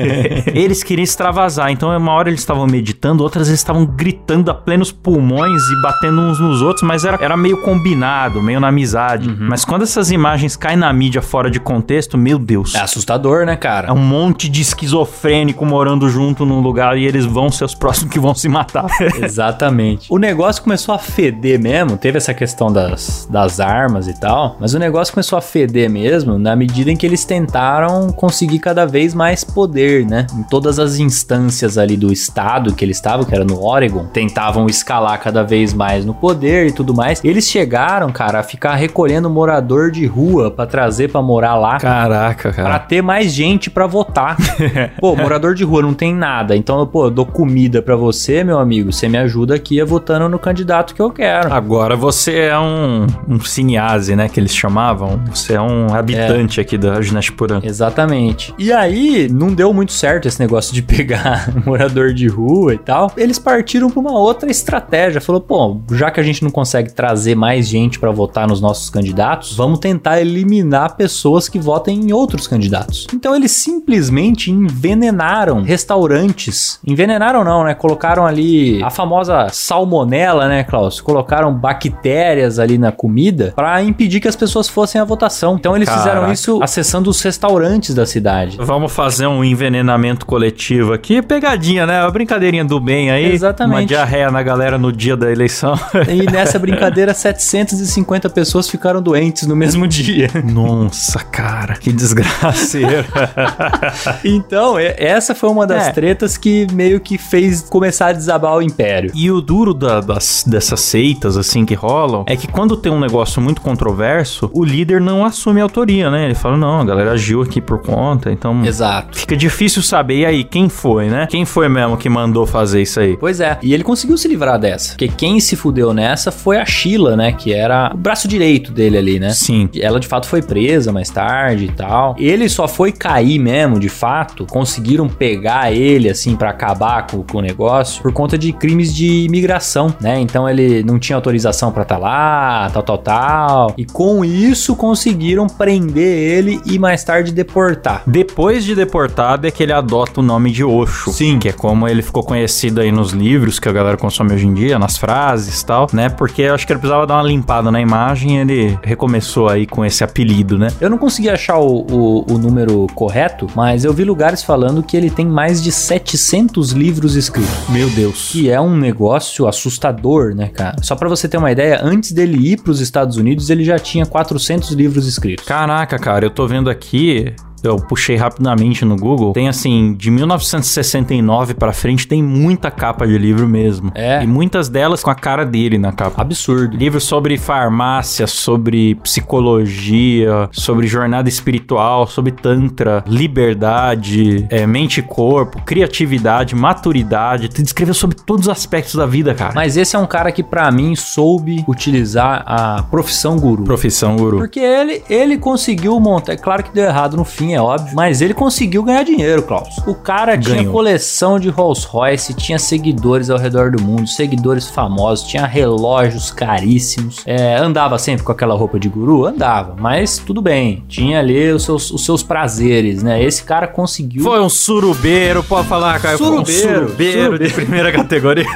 [0.54, 1.70] eles queriam extravasar.
[1.70, 6.20] Então, uma hora eles estavam meditando, outras eles estavam gritando a plenos pulmões e batendo
[6.20, 9.28] uns nos outros, mas era, era meio combinado, meio na amizade.
[9.38, 12.74] Mas quando essas imagens caem na mídia fora de contexto, meu Deus.
[12.74, 13.88] É assustador, né, cara?
[13.88, 18.12] É um monte de esquizofrênico morando junto num lugar e eles vão ser os próximos
[18.12, 18.86] que vão se matar.
[19.22, 20.06] Exatamente.
[20.10, 24.74] O negócio começou a feder mesmo, teve essa questão das, das armas e tal, mas
[24.74, 29.14] o negócio começou a feder mesmo na medida em que eles tentaram conseguir cada vez
[29.14, 30.26] mais poder, né?
[30.34, 34.66] Em todas as instâncias ali do estado que eles estavam, que era no Oregon, tentavam
[34.66, 37.22] escalar cada vez mais no poder e tudo mais.
[37.24, 41.78] Eles chegaram, cara, a ficar recolhendo morador de rua pra trazer pra morar lá.
[41.78, 44.36] Caraca, Pra ter mais gente pra votar.
[44.98, 46.56] pô, morador de rua não tem nada.
[46.56, 48.92] Então, pô, eu dou comida pra você, meu amigo.
[48.92, 51.52] Você me ajuda aqui a votando no candidato que eu quero.
[51.52, 54.28] Agora você é um, um cinease, né?
[54.28, 54.89] Que eles chamavam.
[55.30, 57.60] Você é um habitante aqui da Rajneshpuram.
[57.62, 58.54] Exatamente.
[58.58, 63.12] E aí, não deu muito certo esse negócio de pegar morador de rua e tal.
[63.16, 65.20] Eles partiram pra uma outra estratégia.
[65.20, 68.90] Falou, pô, já que a gente não consegue trazer mais gente pra votar nos nossos
[68.90, 73.06] candidatos, vamos tentar eliminar pessoas que votem em outros candidatos.
[73.14, 76.78] Então eles simplesmente envenenaram restaurantes.
[76.86, 77.74] Envenenaram não, né?
[77.74, 81.00] Colocaram ali a famosa salmonela, né, Klaus?
[81.00, 85.56] Colocaram bactérias ali na comida pra impedir que as pessoas fossem à votação.
[85.58, 86.32] Então eles fizeram Caraca.
[86.32, 88.56] isso acessando os restaurantes da cidade.
[88.60, 91.20] Vamos fazer um envenenamento coletivo aqui.
[91.22, 92.00] Pegadinha, né?
[92.02, 93.32] Uma brincadeirinha do bem aí.
[93.32, 93.74] Exatamente.
[93.80, 95.74] Uma diarreia na galera no dia da eleição.
[96.08, 100.28] E nessa brincadeira, 750 pessoas ficaram doentes no mesmo dia.
[100.44, 101.74] Nossa, cara.
[101.74, 103.04] Que desgraceira.
[104.24, 105.92] Então, e- essa foi uma das É.
[105.92, 109.10] tretas que meio que fez começar a desabar o império.
[109.14, 113.00] E o duro da- das, dessas seitas, assim, que rolam, é que quando tem um
[113.00, 116.24] negócio muito controverso, o líder não assume a autoria, né?
[116.24, 118.64] Ele fala, não, a galera agiu aqui por conta, então...
[118.64, 119.18] Exato.
[119.18, 121.26] Fica difícil saber, e aí, quem foi, né?
[121.28, 123.16] Quem foi mesmo que mandou fazer isso aí?
[123.16, 124.90] Pois é, e ele conseguiu se livrar dessa.
[124.90, 127.32] Porque quem se fudeu nessa foi a Sheila, né?
[127.32, 129.30] Que era o braço direito dele ali, né?
[129.30, 129.68] Sim.
[129.78, 132.14] Ela de fato foi presa mais tarde e tal.
[132.18, 134.46] Ele só foi cair mesmo, de fato.
[134.46, 139.24] Conseguiram pegar ele, assim, pra acabar com, com o negócio por conta de crimes de
[139.24, 140.20] imigração, né?
[140.20, 143.74] Então ele não tinha autorização pra estar lá, tal, tal, tal.
[143.76, 148.02] E com isso isso conseguiram prender ele e mais tarde deportar.
[148.06, 151.10] Depois de deportado é que ele adota o nome de Osho.
[151.10, 151.38] Sim.
[151.38, 154.52] Que é como ele ficou conhecido aí nos livros que a galera consome hoje em
[154.52, 156.10] dia, nas frases e tal, né?
[156.10, 159.66] Porque eu acho que ele precisava dar uma limpada na imagem e ele recomeçou aí
[159.66, 160.68] com esse apelido, né?
[160.78, 164.94] Eu não consegui achar o, o, o número correto, mas eu vi lugares falando que
[164.94, 167.50] ele tem mais de 700 livros escritos.
[167.70, 168.28] Meu Deus.
[168.30, 170.76] Que é um negócio assustador, né, cara?
[170.82, 174.04] Só pra você ter uma ideia, antes dele ir pros Estados Unidos, ele já tinha
[174.04, 174.39] 400
[174.70, 175.44] livros escritos.
[175.44, 177.34] Caraca, cara, eu tô vendo aqui.
[177.62, 179.32] Eu puxei rapidamente no Google.
[179.32, 183.92] Tem assim, de 1969 pra frente, tem muita capa de livro mesmo.
[183.94, 184.22] É.
[184.22, 186.22] E muitas delas com a cara dele na capa.
[186.22, 186.76] Absurdo.
[186.76, 195.62] Livros sobre farmácia, sobre psicologia, sobre jornada espiritual, sobre tantra, liberdade, é, mente e corpo,
[195.64, 197.48] criatividade, maturidade.
[197.48, 199.52] Te descreveu sobre todos os aspectos da vida, cara.
[199.54, 203.64] Mas esse é um cara que, pra mim, soube utilizar a profissão guru.
[203.64, 204.38] Profissão guru.
[204.38, 206.32] Porque ele, ele conseguiu montar.
[206.32, 207.94] É claro que deu errado no fim, é óbvio.
[207.94, 209.76] Mas ele conseguiu ganhar dinheiro, Klaus.
[209.86, 210.72] O cara tinha Ganhou.
[210.72, 217.22] coleção de Rolls Royce, tinha seguidores ao redor do mundo, seguidores famosos, tinha relógios caríssimos.
[217.26, 219.26] É, andava sempre com aquela roupa de guru?
[219.26, 219.74] Andava.
[219.78, 220.84] Mas tudo bem.
[220.88, 223.22] Tinha ali os seus, os seus prazeres, né?
[223.22, 224.22] Esse cara conseguiu.
[224.22, 226.18] Foi um surubeiro, pode falar, Caio.
[226.18, 227.44] Foi um Surubeiro, surubeiro, surubeiro.
[227.48, 228.44] de primeira categoria.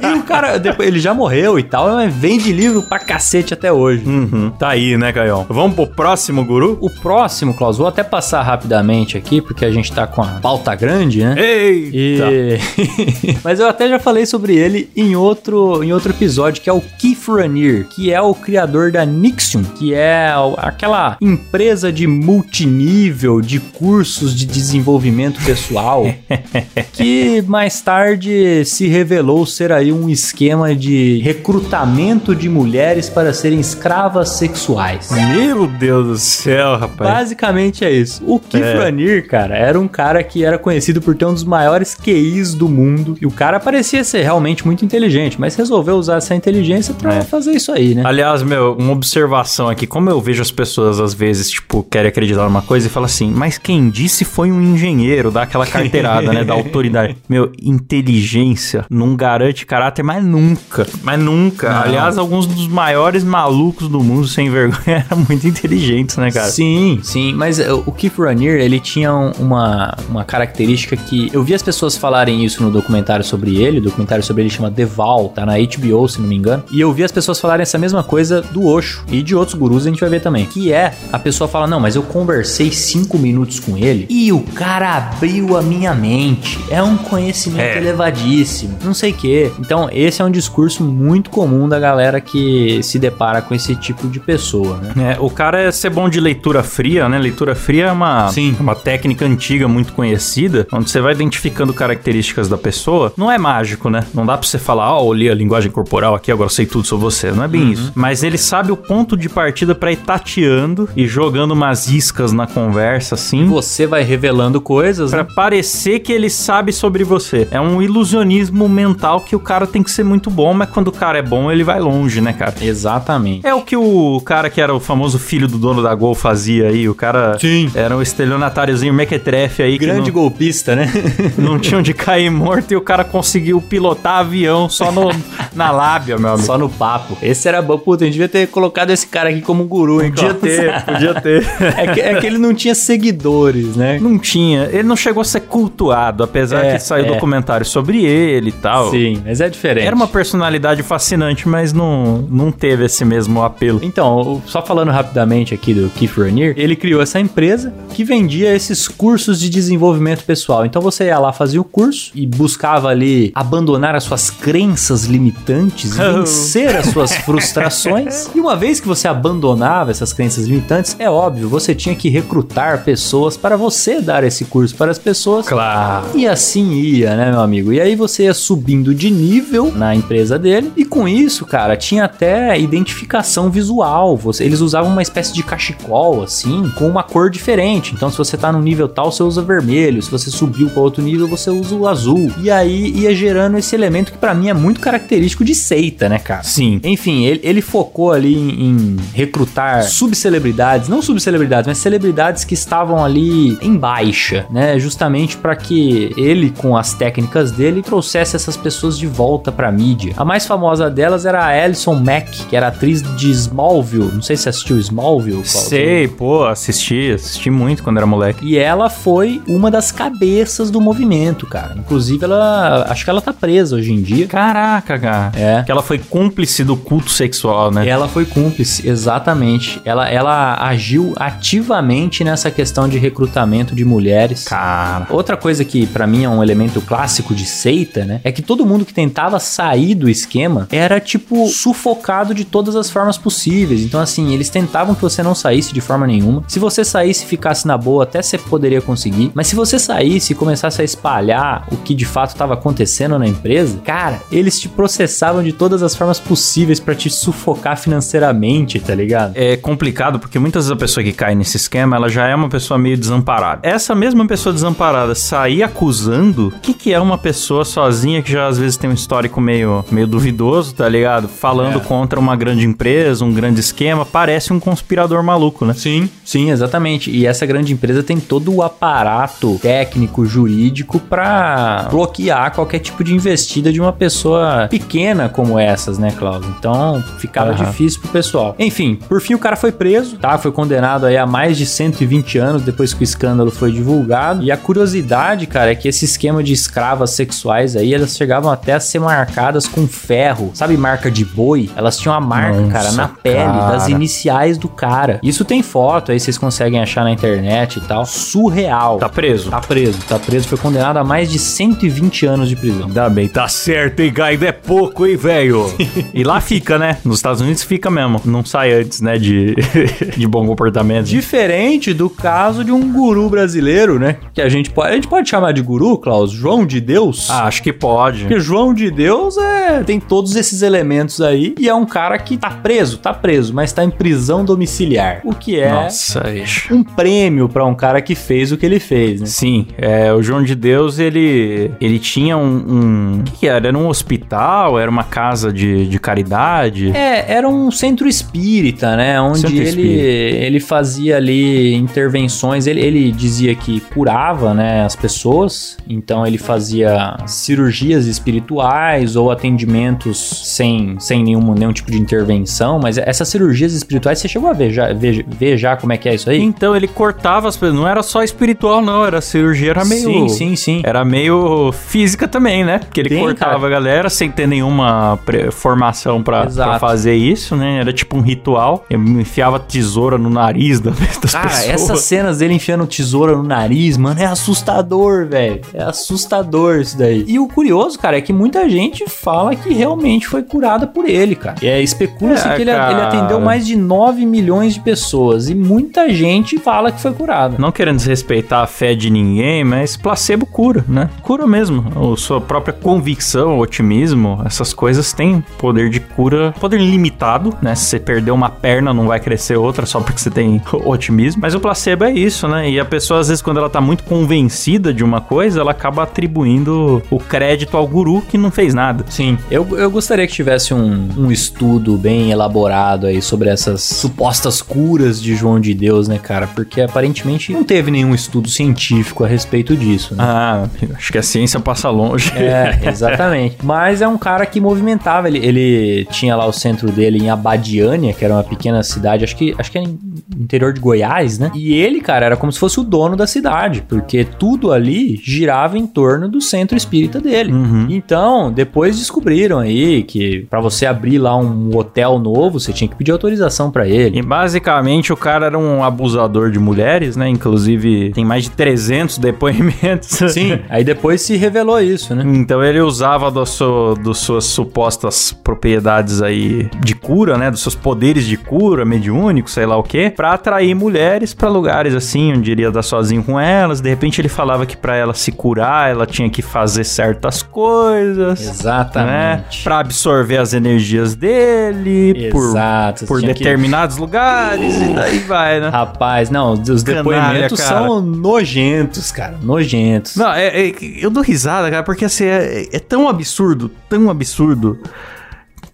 [0.00, 3.72] E o cara, depois, ele já morreu e tal, mas vende livro pra cacete até
[3.72, 4.04] hoje.
[4.06, 5.44] Uhum, tá aí, né, Caio?
[5.48, 6.78] Vamos pro próximo guru?
[6.80, 10.74] O próximo, Klaus, vou até passar rapidamente aqui, porque a gente tá com a pauta
[10.74, 11.34] grande, né?
[11.38, 11.90] Ei!
[11.92, 13.38] E...
[13.44, 16.80] Mas eu até já falei sobre ele em outro, em outro episódio, que é o
[16.80, 23.60] Keith Raniere, que é o criador da Nixion, que é aquela empresa de multinível de
[23.60, 26.04] cursos de desenvolvimento pessoal,
[26.92, 33.60] que mais tarde se revelou ser aí um esquema de recrutamento de mulheres para serem
[33.60, 35.10] escravas sexuais.
[35.10, 37.08] Meu Deus do céu, rapaz.
[37.38, 38.22] Basicamente é isso.
[38.26, 39.20] O Keith É.
[39.22, 43.16] Cara, era um cara que era conhecido por ter um dos maiores QIs do mundo.
[43.20, 47.20] E o cara parecia ser realmente muito inteligente, mas resolveu usar essa inteligência pra É.
[47.22, 48.02] fazer isso aí, né?
[48.04, 49.86] Aliás, meu, uma observação aqui.
[49.86, 53.30] Como eu vejo as pessoas, às vezes, tipo, querem acreditar numa coisa e falam assim,
[53.30, 57.16] mas quem disse foi um engenheiro, dá aquela carteirada, né, da autoridade.
[57.28, 60.86] Meu, inteligência não garante caráter, mas nunca.
[61.02, 61.68] Mas nunca.
[61.70, 61.82] Não.
[61.82, 66.48] Aliás, alguns dos maiores malucos do mundo sem vergonha eram muito inteligentes, né, cara?
[66.48, 71.42] Sim, sim, mas uh, o Keith Raniere, ele tinha um- uma, uma característica que eu
[71.42, 74.84] vi as pessoas falarem isso no documentário sobre ele, o documentário sobre ele chama The
[74.84, 77.78] Val, tá na HBO, se não me engano, e eu vi as pessoas falarem essa
[77.78, 80.92] mesma coisa do Osho e de outros gurus a gente vai ver também, que é,
[81.12, 85.56] a pessoa fala, não, mas eu conversei cinco minutos com ele e o cara abriu
[85.56, 87.78] a minha mente, é um conhecimento É.
[87.78, 89.50] elevadíssimo, não sei o que.
[89.58, 94.08] Então, esse é um discurso muito comum da galera que se depara com esse tipo
[94.08, 95.14] de pessoa, né?
[95.14, 97.17] É, o cara é ser bom de leitura fria, né?
[97.18, 98.56] Leitura fria é uma, Sim.
[98.60, 103.12] uma técnica antiga muito conhecida, onde você vai identificando características da pessoa.
[103.16, 104.04] Não é mágico, né?
[104.14, 107.04] Não dá pra você falar, ó, olhei a linguagem corporal aqui, agora sei tudo sobre
[107.04, 107.30] você.
[107.30, 107.92] Não é bem isso.
[107.94, 112.46] Mas ele sabe o ponto de partida pra ir tateando e jogando umas iscas na
[112.46, 113.46] conversa, assim.
[113.46, 115.28] Você vai revelando coisas, Pra né?
[115.34, 117.48] parecer que ele sabe sobre você.
[117.50, 120.92] É um ilusionismo mental que o cara tem que ser muito bom, mas quando o
[120.92, 122.54] cara é bom, ele vai longe, né, cara?
[122.60, 123.46] Exatamente.
[123.46, 126.68] É o que o cara que era o famoso filho do dono da Gol fazia
[126.68, 126.88] aí.
[126.88, 127.70] O cara Sim.
[127.74, 130.90] era um estelionatáriozinho mequetrefe aí Grande que golpista, né?
[131.36, 135.08] não, não tinha onde cair morto e o cara conseguiu pilotar avião só no,
[135.54, 136.44] na lábia, meu amigo.
[136.46, 137.16] Só no papo.
[137.22, 137.78] Esse era bom.
[137.78, 140.10] Puta, a gente devia ter colocado esse cara aqui como guru, hein?
[140.10, 141.38] Podia ter, podia ter.
[141.78, 143.98] É que, é que ele não tinha seguidores, né?
[144.00, 147.08] Não tinha, ele não chegou a ser cultuado, apesar É, que saiu é.
[147.08, 148.90] documentário sobre ele e tal.
[148.90, 149.86] Sim, mas é diferente.
[149.86, 153.80] Era uma personalidade fascinante, mas não, não teve esse mesmo apelo.
[153.82, 158.88] Então, só falando rapidamente aqui do Keith Raniere, ele criou essa empresa que vendia esses
[158.88, 160.64] cursos de desenvolvimento pessoal.
[160.64, 165.92] Então você ia lá, fazia o curso e buscava ali abandonar as suas crenças limitantes,
[165.98, 166.18] Oh.
[166.20, 168.30] vencer as suas frustrações.
[168.38, 172.84] E uma vez que você abandonava essas crenças limitantes, é óbvio, você tinha que recrutar
[172.84, 175.46] pessoas para você dar esse curso para as pessoas.
[175.48, 176.06] Claro.
[176.14, 177.72] E assim ia, né, meu amigo?
[177.72, 180.72] E aí você ia subindo de nível na empresa dele.
[180.76, 184.16] E com isso, cara, tinha até identificação visual.
[184.16, 187.92] Você- eles usavam uma espécie de cachecol, assim, com uma cor diferente.
[187.92, 190.00] Então, se você tá no nível tal, você usa vermelho.
[190.00, 192.30] Se você subiu para outro nível, você usa o azul.
[192.40, 196.20] E aí ia gerando esse elemento que para mim é muito característico de seita, né,
[196.20, 196.44] cara?
[196.44, 196.80] Sim.
[196.84, 203.04] Enfim, ele, ele focou ali em, em recrutar subcelebridades, não subcelebridades, mas celebridades que estavam
[203.04, 204.78] ali em baixa, né?
[204.78, 210.14] Justamente para que ele, com as técnicas dele, trouxesse essas pessoas de volta pra mídia.
[210.16, 214.12] A mais famosa delas era a Alison Mack, que era atriz de Smallville.
[214.14, 215.44] Não sei se assistiu Smallville.
[215.44, 218.44] Sei, pô, assisti, assisti muito quando era moleque.
[218.44, 221.74] E ela foi uma das cabeças do movimento, cara.
[221.76, 222.86] Inclusive, ela.
[222.88, 224.26] Acho que ela tá presa hoje em dia.
[224.26, 225.32] Caraca, cara.
[225.34, 225.62] É.
[225.62, 227.86] Que ela foi cúmplice do culto sexual, né?
[227.88, 229.80] Ela foi cúmplice, exatamente.
[229.84, 234.44] Ela, ela agiu ativamente nessa questão de recrutamento de mulheres.
[234.44, 235.06] Cara.
[235.10, 238.20] Outra coisa que pra mim é um elemento clássico de seita, né?
[238.24, 242.90] É que todo mundo que tentava sair do esquema era tipo sufocado de todas as
[242.90, 243.82] formas possíveis.
[243.82, 246.44] Então assim, eles tentavam que você não saísse de forma nenhuma.
[246.48, 249.30] Se você saísse e ficasse na boa, até você poderia conseguir.
[249.34, 253.26] Mas se você saísse e começasse a espalhar o que de fato estava acontecendo na
[253.26, 258.94] empresa, cara, eles te processavam de todas as formas possíveis pra te sufocar financeiramente, tá
[258.94, 259.32] ligado?
[259.34, 262.48] É complicado porque muitas vezes a pessoa que cai nesse esquema, ela já é uma
[262.48, 263.60] pessoa meio desamparada.
[263.62, 268.46] Essa mesma pessoa desamparada sair acusando, o que, que é uma pessoa sozinha que já
[268.46, 271.28] às vezes tem um histórico meio, meio duvidoso, tá ligado?
[271.28, 271.80] Falando É.
[271.80, 275.74] contra uma grande empresa, um grande esquema, parece um conspirador maluco, né?
[275.74, 277.10] Sim, sim, exatamente.
[277.10, 283.14] E essa grande empresa tem todo o aparato técnico, jurídico pra bloquear qualquer tipo de
[283.14, 286.54] investida de uma pessoa pequena como essas, né, Cláudio?
[286.58, 287.64] Então ficava Aham.
[287.64, 288.54] difícil pro pessoal.
[288.58, 290.38] Enfim, por fim o cara foi preso, tá?
[290.38, 294.42] Foi condenado aí a mais de 120 anos depois que o escândalo foi divulgado.
[294.42, 298.74] E a curiosidade, cara, é que esse esquema de escravas sexuais aí, elas chegavam até
[298.74, 300.50] a ser marcadas com ferro.
[300.54, 301.70] Sabe marca de boi?
[301.76, 303.72] Elas tinham a marca, Nossa, cara, na pele cara.
[303.72, 305.18] das iniciais do cara.
[305.22, 308.06] Isso tem foto, aí vocês conseguem achar na internet e tal.
[308.06, 308.98] Surreal.
[308.98, 309.50] Tá preso.
[309.50, 310.48] Tá preso, tá preso.
[310.48, 312.86] Foi condenado a mais de 120 anos de prisão.
[312.86, 314.46] Ainda bem, tá certo, hein, Gaido?
[314.46, 315.66] É pouco, hein, velho?
[316.14, 316.98] e lá fica, né?
[317.04, 318.20] Nos Estados Unidos fica mesmo.
[318.24, 319.54] Não sai antes, né, de,
[320.16, 321.06] de bom comportamento.
[321.06, 324.16] Diferente do caso de um guru brasileiro, né?
[324.32, 327.28] Que a gente pode, a gente pode chamar de guru, Klaus, João de Deus.
[327.30, 328.20] Ah, acho que pode.
[328.20, 332.36] Porque João de Deus é tem todos esses elementos aí e é um cara que
[332.36, 335.20] tá preso, tá preso, mas tá em prisão domiciliar.
[335.24, 336.27] O que é Nossa,
[336.70, 339.26] um prêmio pra um cara que fez o que ele fez, né?
[339.26, 343.20] Sim, é, o João de Deus, ele, ele tinha um, um...
[343.20, 343.68] O que, que era?
[343.68, 344.78] Era um hospital?
[344.78, 346.90] Era uma casa de, de caridade?
[346.96, 349.20] É, era um centro espírita, né?
[349.20, 350.44] Onde Centro ele, espírita.
[350.44, 352.66] ele fazia ali intervenções.
[352.66, 355.76] Ele, ele dizia que curava, né, as pessoas.
[355.88, 362.78] Então ele fazia cirurgias espirituais ou atendimentos sem, sem nenhum, nenhum tipo de intervenção.
[362.82, 366.07] Mas essas cirurgias espirituais, você chegou a ver já, ver, ver já como é que
[366.08, 366.40] é isso aí?
[366.42, 367.78] Então ele cortava as pessoas.
[367.78, 369.04] Não era só espiritual, não.
[369.04, 370.02] Era cirurgia, era meio.
[370.02, 370.80] Sim, sim, sim.
[370.84, 372.78] Era meio física também, né?
[372.78, 373.66] Porque ele cortava cara.
[373.66, 375.18] a galera sem ter nenhuma
[375.52, 377.78] formação pra, pra fazer isso, né?
[377.80, 378.84] Era tipo um ritual.
[378.90, 380.90] Eu enfiava tesoura no nariz da-
[381.22, 381.68] das Cara, pessoas.
[381.68, 385.60] essas cenas dele enfiando tesoura no nariz, mano, é assustador, velho.
[385.74, 387.24] É assustador isso daí.
[387.26, 391.34] E o curioso, cara, é que muita gente fala que realmente foi curada por ele,
[391.34, 391.56] cara.
[391.62, 392.92] E é, especula-se É, que ele, cara.
[392.92, 395.48] ele atendeu mais de 9 milhões de pessoas.
[395.48, 397.56] E muita gente fala que foi curada.
[397.58, 401.10] Não querendo desrespeitar a fé de ninguém, mas placebo cura, né?
[401.22, 402.12] Cura mesmo.
[402.12, 407.74] A sua própria convicção, otimismo, essas coisas têm poder de cura, poder limitado, né?
[407.74, 411.40] Se você perder uma perna, não vai crescer outra só porque você tem otimismo.
[411.42, 412.70] Mas o placebo é isso, né?
[412.70, 416.02] E a pessoa, às vezes, quando ela tá muito convencida de uma coisa, ela acaba
[416.02, 419.04] atribuindo o crédito ao guru que não fez nada.
[419.08, 424.60] Sim, eu, eu gostaria que tivesse um, um estudo bem elaborado aí sobre essas supostas
[424.60, 426.46] curas de João de Deus, né, cara?
[426.46, 430.24] Porque aparentemente não teve nenhum estudo científico a respeito disso, né?
[430.24, 432.32] Ah, acho que a ciência passa longe.
[432.36, 433.56] É, exatamente.
[433.62, 435.28] Mas é um cara que movimentava.
[435.28, 439.36] Ele, ele tinha lá o centro dele em Abadiânia, que era uma pequena cidade, acho
[439.36, 439.98] que, acho que é no
[440.38, 441.50] interior de Goiás, né?
[441.54, 445.78] E ele, cara, era como se fosse o dono da cidade, porque tudo ali girava
[445.78, 447.52] em torno do centro espírita dele.
[447.52, 447.86] Uhum.
[447.88, 452.96] Então, depois descobriram aí que pra você abrir lá um hotel novo, você tinha que
[452.96, 454.18] pedir autorização pra ele.
[454.18, 457.28] E basicamente o cara era um abusador de mulheres, né?
[457.28, 460.08] Inclusive tem mais de 300 depoimentos.
[460.32, 462.22] Sim, aí depois se revelou isso, né?
[462.26, 467.50] Então ele usava do seu, dos suas supostas propriedades aí de cura, né?
[467.50, 471.94] Dos seus poderes de cura, mediúnico, sei lá o quê, pra atrair mulheres pra lugares
[471.94, 473.80] assim, onde iria dar sozinho com elas.
[473.80, 478.40] De repente ele falava que pra ela se curar, ela tinha que fazer certas coisas.
[478.40, 478.46] Né?
[478.50, 479.62] Exatamente.
[479.64, 483.06] Pra absorver as energias dele, por Exato.
[483.06, 485.67] por que- determinados lugares e daí vai, né?
[485.70, 485.76] Né?
[485.76, 487.86] Rapaz, não, os Canalha, depoimentos cara.
[487.86, 489.38] são nojentos, cara.
[489.42, 490.16] Nojentos.
[490.16, 494.78] Não, é, é- eu dou risada, cara, porque assim, é, é tão absurdo, tão absurdo,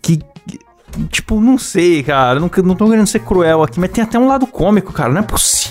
[0.03, 0.19] que.
[0.47, 0.59] que-
[1.11, 2.39] Tipo, não sei, cara.
[2.39, 5.13] Não, não tô querendo ser cruel aqui, mas tem até um lado cômico, cara.
[5.13, 5.64] Não é possível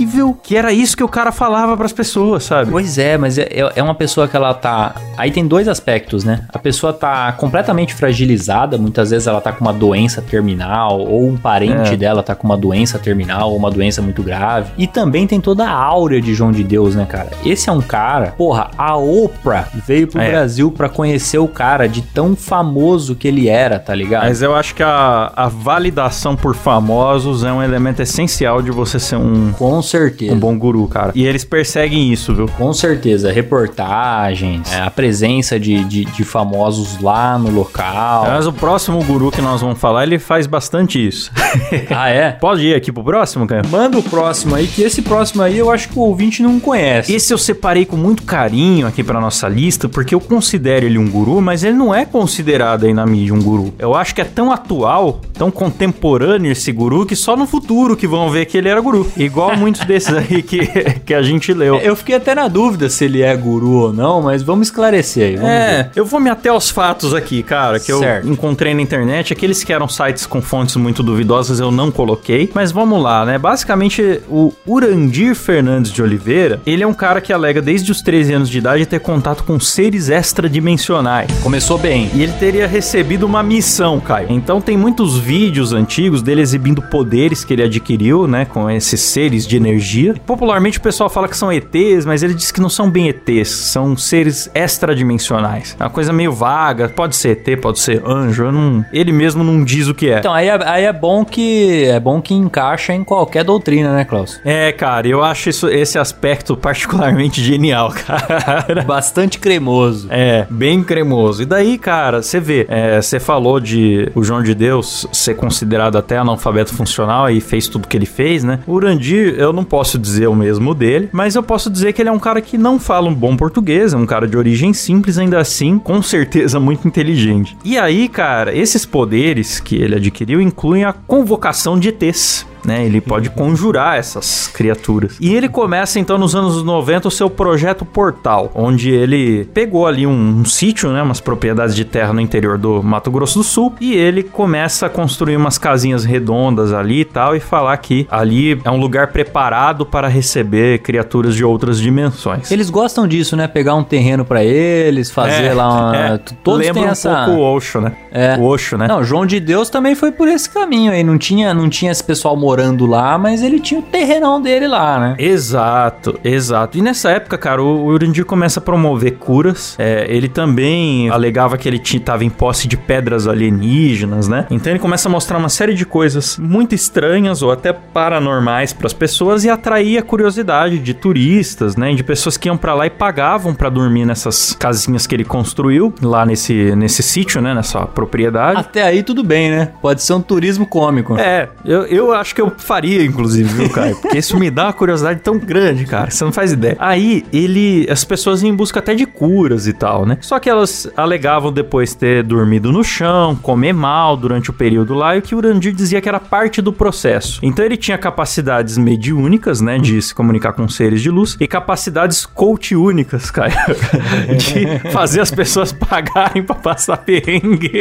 [0.43, 2.71] que era isso que o cara falava pras pessoas, sabe?
[2.71, 4.95] Pois é, mas é, é- é uma pessoa que ela tá.
[5.17, 6.41] Aí tem dois aspectos, né?
[6.53, 11.37] A pessoa tá completamente fragilizada, muitas vezes ela tá com uma doença terminal, ou um
[11.37, 11.97] parente É.
[11.97, 14.71] dela tá com uma doença terminal, ou uma doença muito grave.
[14.77, 17.29] E também tem toda a áurea de João de Deus, né, cara?
[17.45, 20.29] Esse é um cara, porra, a Oprah veio pro É.
[20.29, 24.23] Brasil pra conhecer o cara de tão famoso que ele era, tá ligado?
[24.23, 28.99] Mas eu acho que a, a validação por famosos é um elemento essencial de você
[28.99, 30.33] ser um, Com certeza.
[30.33, 31.11] um bom guru, cara.
[31.13, 32.47] E eles perseguem isso, viu?
[32.57, 38.25] Com certeza, reportagens, é, a presença de, de, de famosos lá no local.
[38.27, 41.31] Mas o próximo guru que nós vamos falar, ele faz bastante isso.
[41.95, 42.31] ah, é?
[42.31, 43.67] Pode ir aqui pro próximo, cara?
[43.67, 47.13] Manda o próximo aí, que esse próximo aí eu acho que o ouvinte não conhece.
[47.13, 51.09] Esse eu separei com muito carinho aqui pra nossa lista, porque eu considero ele um
[51.09, 53.73] guru, mas ele não é considerado aí na mídia um guru.
[53.77, 58.07] Eu acho que é tão atual, tão contemporâneo esse guru, que só no futuro que
[58.07, 59.09] vão ver que ele era guru.
[59.17, 60.59] Igual muitos desses aí que,
[61.05, 61.75] que a gente leu.
[61.77, 65.35] Eu fiquei até na dúvida se ele é guru ou não, mas vamos esclarecer aí.
[65.35, 65.89] Vamos É, ver.
[65.95, 68.27] eu vou me até aos fatos aqui, cara, que Certo.
[68.27, 69.33] eu encontrei na internet.
[69.33, 72.49] Aqueles que eram sites com fontes muito duvidosas eu não coloquei.
[72.53, 73.37] Mas vamos lá, né?
[73.37, 78.33] Basicamente, o Urandir Fernandes de Oliveira, ele é um cara que alega desde os 13
[78.33, 81.29] anos de idade ter contato com seres extradimensionais.
[81.41, 82.09] Começou bem.
[82.13, 84.27] E ele teria recebido uma missão, Caio.
[84.29, 89.47] Então tem muitos vídeos antigos dele exibindo poderes que ele adquiriu, né, com esses seres
[89.47, 90.13] de energia.
[90.25, 93.49] Popularmente o pessoal fala que são ETs, mas ele diz que não são bem ETs,
[93.49, 94.49] são seres
[94.97, 95.75] extradimensionais.
[95.79, 99.63] É uma coisa meio vaga, pode ser ET, pode ser anjo, não- ele mesmo não
[99.63, 100.19] diz o que é.
[100.19, 104.05] Então, aí é, aí é bom que é bom que encaixa em qualquer doutrina, né,
[104.05, 104.39] Klaus?
[104.43, 108.83] É, cara, eu acho isso- esse aspecto particularmente genial, cara.
[108.85, 110.07] Bastante cremoso.
[110.09, 111.43] É, bem cremoso.
[111.43, 115.97] E daí, cara, você vê, é, você falou de o João de Deus ser considerado
[115.97, 118.59] até analfabeto funcional e fez tudo que ele fez, né?
[118.67, 122.09] O Urandir, eu não posso dizer o mesmo dele, mas eu posso dizer que ele
[122.09, 125.17] é um cara que não fala um bom português, é um cara de origem simples,
[125.17, 127.57] ainda assim, com certeza muito inteligente.
[127.63, 132.85] E aí, cara, esses poderes que ele adquiriu incluem a convocação de ETs né?
[132.85, 135.17] Ele pode conjurar essas criaturas.
[135.19, 140.05] E ele começa então nos anos 90 o seu projeto Portal, onde ele pegou ali
[140.07, 143.73] um, um sítio, né, umas propriedades de terra no interior do Mato Grosso do Sul,
[143.79, 148.59] e ele começa a construir umas casinhas redondas ali e tal e falar que ali
[148.63, 152.51] é um lugar preparado para receber criaturas de outras dimensões.
[152.51, 153.47] Eles gostam disso, né?
[153.47, 155.95] Pegar um terreno pra eles, fazer É, lá uma...
[155.95, 156.19] é.
[156.43, 157.25] Todos Lembra têm um essa...
[157.25, 157.93] pouco o Osho, né?
[158.11, 158.35] É.
[158.37, 158.87] O Osho, né?
[158.87, 161.03] Não, João de Deus também foi por esse caminho aí.
[161.03, 162.52] Não tinha, não tinha esse pessoal morando
[162.85, 165.15] lá, mas ele tinha o terrenão dele lá, né?
[165.17, 166.77] Exato, exato.
[166.77, 169.75] E nessa época, cara, o Urandir começa a promover curas.
[169.77, 174.45] É, ele também alegava que ele estava em posse de pedras alienígenas, né?
[174.49, 178.87] Então ele começa a mostrar uma série de coisas muito estranhas ou até paranormais para
[178.87, 181.93] as pessoas e atraía a curiosidade de turistas, né?
[181.93, 185.93] De pessoas que iam para lá e pagavam para dormir nessas casinhas que ele construiu
[186.01, 187.53] lá nesse, nesse sítio, né?
[187.53, 188.59] Nessa propriedade.
[188.59, 189.71] Até aí tudo bem, né?
[189.81, 191.17] Pode ser um turismo cômico.
[191.17, 193.95] É, eu, eu acho que eu faria, inclusive, viu, Caio?
[193.95, 196.11] Porque isso me dá uma curiosidade tão grande, cara.
[196.11, 196.75] Você não faz ideia.
[196.79, 197.87] Aí, ele.
[197.89, 200.17] As pessoas iam em busca até de curas e tal, né?
[200.21, 205.15] Só que elas alegavam depois ter dormido no chão, comer mal durante o período lá,
[205.15, 207.39] e o que Urandir dizia que era parte do processo.
[207.43, 209.77] Então ele tinha capacidades mediúnicas, né?
[209.77, 213.53] De se comunicar com seres de luz, e capacidades coachúnicas, Caio.
[214.37, 217.71] De fazer as pessoas pagarem pra passar perrengue.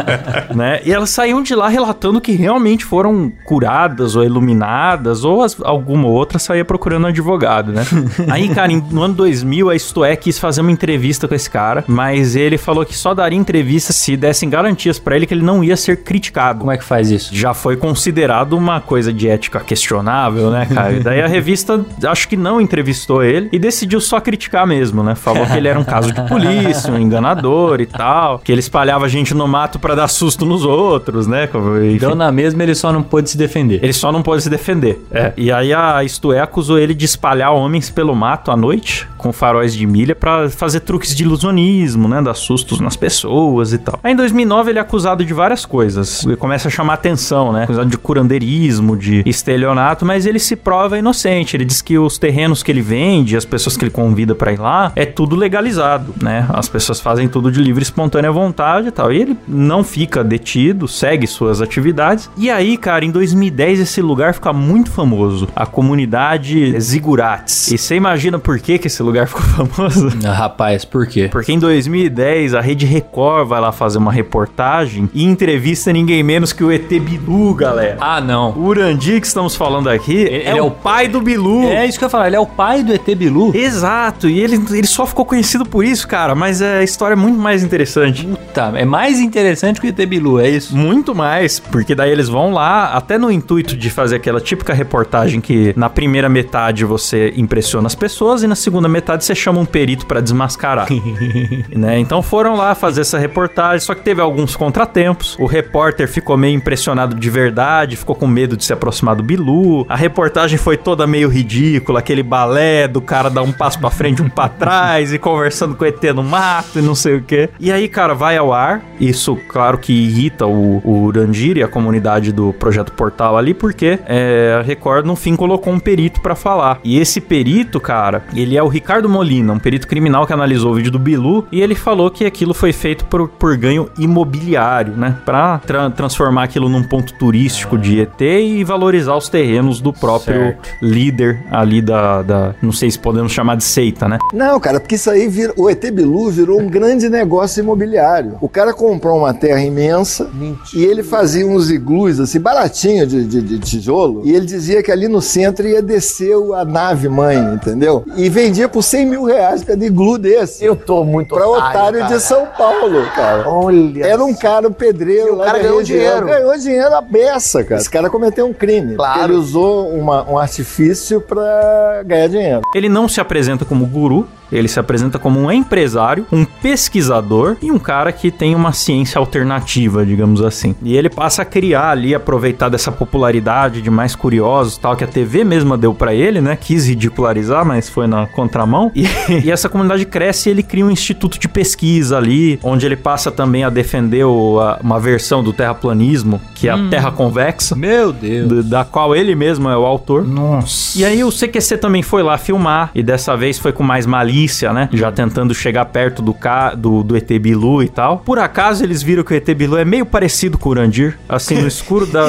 [0.54, 0.80] né?
[0.84, 6.06] E elas saíam de lá relatando que realmente foram curadas ou iluminadas, ou as- alguma
[6.08, 7.84] outra saía procurando um advogado, né?
[8.28, 11.48] Aí, cara, em- no ano 2000, a Isto É quis fazer uma entrevista com esse
[11.50, 15.42] cara, mas ele falou que só daria entrevista se dessem garantias pra ele que ele
[15.44, 16.60] não ia ser criticado.
[16.60, 17.34] Como é que faz isso?
[17.34, 20.92] Já foi considerado uma coisa de ética questionável, né, cara?
[20.92, 25.14] E daí a revista, acho que não entrevistou ele e decidiu só criticar mesmo, né?
[25.14, 29.08] Falou que ele era um caso de polícia, um enganador e tal, que ele espalhava
[29.08, 31.44] gente no mato pra dar susto nos outros, né?
[31.44, 31.96] Enfim.
[31.98, 33.80] Deu na mesma, ele só não pôde se defender.
[33.82, 35.04] Ele só não pôde se defender.
[35.10, 35.32] É.
[35.36, 39.32] E aí a Isto É acusou ele de espalhar homens pelo mato à noite, com
[39.32, 42.22] faróis de milha, pra fazer truques de ilusionismo, né?
[42.22, 43.98] Dar sustos nas pessoas e tal.
[44.02, 46.24] Aí em 2009 ele é acusado de várias coisas.
[46.24, 47.64] Ele começa a chamar atenção, né?
[47.64, 51.56] Acusado de curandeirismo, de estelionato, mas ele se prova inocente.
[51.56, 54.60] Ele diz que os terrenos que ele vende, as pessoas que ele convida pra ir
[54.60, 56.46] lá, é tudo legalizado, né?
[56.50, 59.12] As pessoas fazem tudo de livre e espontânea vontade e tal.
[59.12, 62.30] E ele não fica detido, segue suas atividades.
[62.36, 65.48] E aí, cara, em 2010 fez esse lugar ficar muito famoso.
[65.56, 67.70] A comunidade Zigurates.
[67.70, 70.10] E você imagina por que, que esse lugar ficou famoso?
[70.24, 71.28] Ah, rapaz, por quê?
[71.30, 76.52] Porque em 2010 a Rede Record vai lá fazer uma reportagem e entrevista ninguém menos
[76.52, 77.96] que o ET Bilu, galera.
[78.00, 78.50] Ah, não.
[78.52, 81.64] O Urandir que estamos falando aqui Ele- é, ele é o o- pai do Bilu.
[81.64, 83.54] É isso que eu ia falar, ele é o pai do ET Bilu.
[83.54, 87.16] Exato, e ele, ele só ficou conhecido por isso, cara, mas é, a história é
[87.16, 88.26] muito mais interessante.
[88.26, 90.76] Puta, é mais interessante que o ET Bilu, é isso?
[90.76, 95.40] Muito mais, porque daí eles vão lá, até no intuito de fazer aquela típica reportagem
[95.40, 99.66] que na primeira metade você impressiona as pessoas e na segunda metade você chama um
[99.66, 100.88] perito pra desmascarar.
[101.74, 101.98] né?
[101.98, 105.36] Então foram lá fazer essa reportagem, só que teve alguns contratempos.
[105.38, 109.86] O repórter ficou meio impressionado de verdade, ficou com medo de se aproximar do Bilu.
[109.88, 114.22] A reportagem foi toda meio ridícula, aquele balé do cara dar um passo pra frente,
[114.22, 117.48] um pra trás e conversando com o ET no mato e não sei o que.
[117.58, 118.82] E aí, cara, vai ao ar.
[119.00, 123.98] Isso, claro que irrita o, o Urandir e a comunidade do Projeto Portal ali, porque
[124.06, 126.80] é, a Record, no fim, colocou um perito pra falar.
[126.84, 130.74] E esse perito, cara, ele é o Ricardo Molina, um perito criminal que analisou o
[130.74, 135.16] vídeo do Bilu e ele falou que aquilo foi feito por, por ganho imobiliário, né?
[135.24, 140.40] Pra tra- transformar aquilo num ponto turístico de ET e valorizar os terrenos do próprio
[140.40, 140.68] Certo.
[140.82, 142.54] líder ali da, da.
[142.62, 144.18] Não sei se podemos chamar de seita, né?
[144.32, 148.36] Não, cara, porque isso aí vira, o ET Bilu virou um grande negócio imobiliário.
[148.40, 150.30] O cara comprou uma terra imensa
[150.74, 154.90] e ele fazia uns iglus assim, baratinho de, de- de tijolo, e ele dizia que
[154.90, 158.04] ali no centro ia descer o- a nave mãe, entendeu?
[158.16, 160.64] E vendia por 100 mil reais cada iglu desse.
[160.64, 162.14] Eu tô muito Pra otário cara.
[162.14, 163.48] de São Paulo, cara.
[163.48, 164.04] Olha.
[164.06, 165.98] Era um cara pedreiro E o lá cara ganhou região.
[165.98, 166.26] dinheiro.
[166.26, 167.80] Ganhou dinheiro a beça, cara.
[167.80, 168.96] Esse cara cometeu um crime.
[168.96, 169.24] Claro.
[169.24, 172.60] Ele usou uma- um artifício pra ganhar dinheiro.
[172.74, 177.70] Ele não se apresenta como guru, ele se apresenta como um empresário, um pesquisador e
[177.70, 180.74] um cara que tem uma ciência alternativa, digamos assim.
[180.82, 185.06] E ele passa a criar ali, aproveitar dessa popularidade de mais curiosos, tal, que a
[185.06, 186.56] TV mesma deu pra ele, né?
[186.56, 188.90] Quis ridicularizar, mas foi na contramão.
[188.94, 189.04] E,
[189.44, 193.30] e essa comunidade cresce e ele cria um instituto de pesquisa ali, onde ele passa
[193.30, 198.12] também a defender o- a- uma versão do terraplanismo, que é a Terra Convexa, Meu
[198.12, 198.48] Deus.
[198.48, 200.26] d- da qual ele mesmo é o autor.
[200.26, 200.98] Nossa.
[200.98, 204.39] E aí o CQC também foi lá filmar, e dessa vez foi com mais malícia,
[204.72, 204.88] né?
[204.92, 206.74] Já tentando chegar perto do, ca...
[206.74, 208.18] do, do ET Bilu e tal.
[208.18, 211.56] Por acaso eles viram que o ET Bilu é meio parecido com o Urandir, assim,
[211.60, 212.26] no escuro da...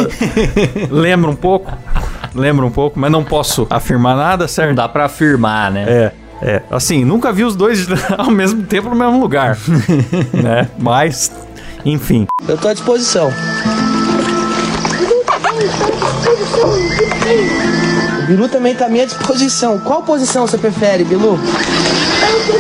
[0.90, 1.72] Lembra um pouco?
[2.34, 4.76] Lembra um pouco, mas não posso afirmar nada, Não certo?
[4.76, 5.84] dá pra afirmar, né?
[5.88, 6.62] É, é.
[6.72, 7.88] Assim, nunca vi os dois
[8.18, 9.58] ao mesmo tempo no mesmo lugar,
[10.34, 10.68] né?
[10.80, 11.32] Mas,
[11.86, 12.26] enfim.
[12.48, 13.32] Eu tô à disposição.
[18.24, 19.80] O Bilu também tá à minha disposição.
[19.80, 21.38] Qual posição você prefere, Bilu?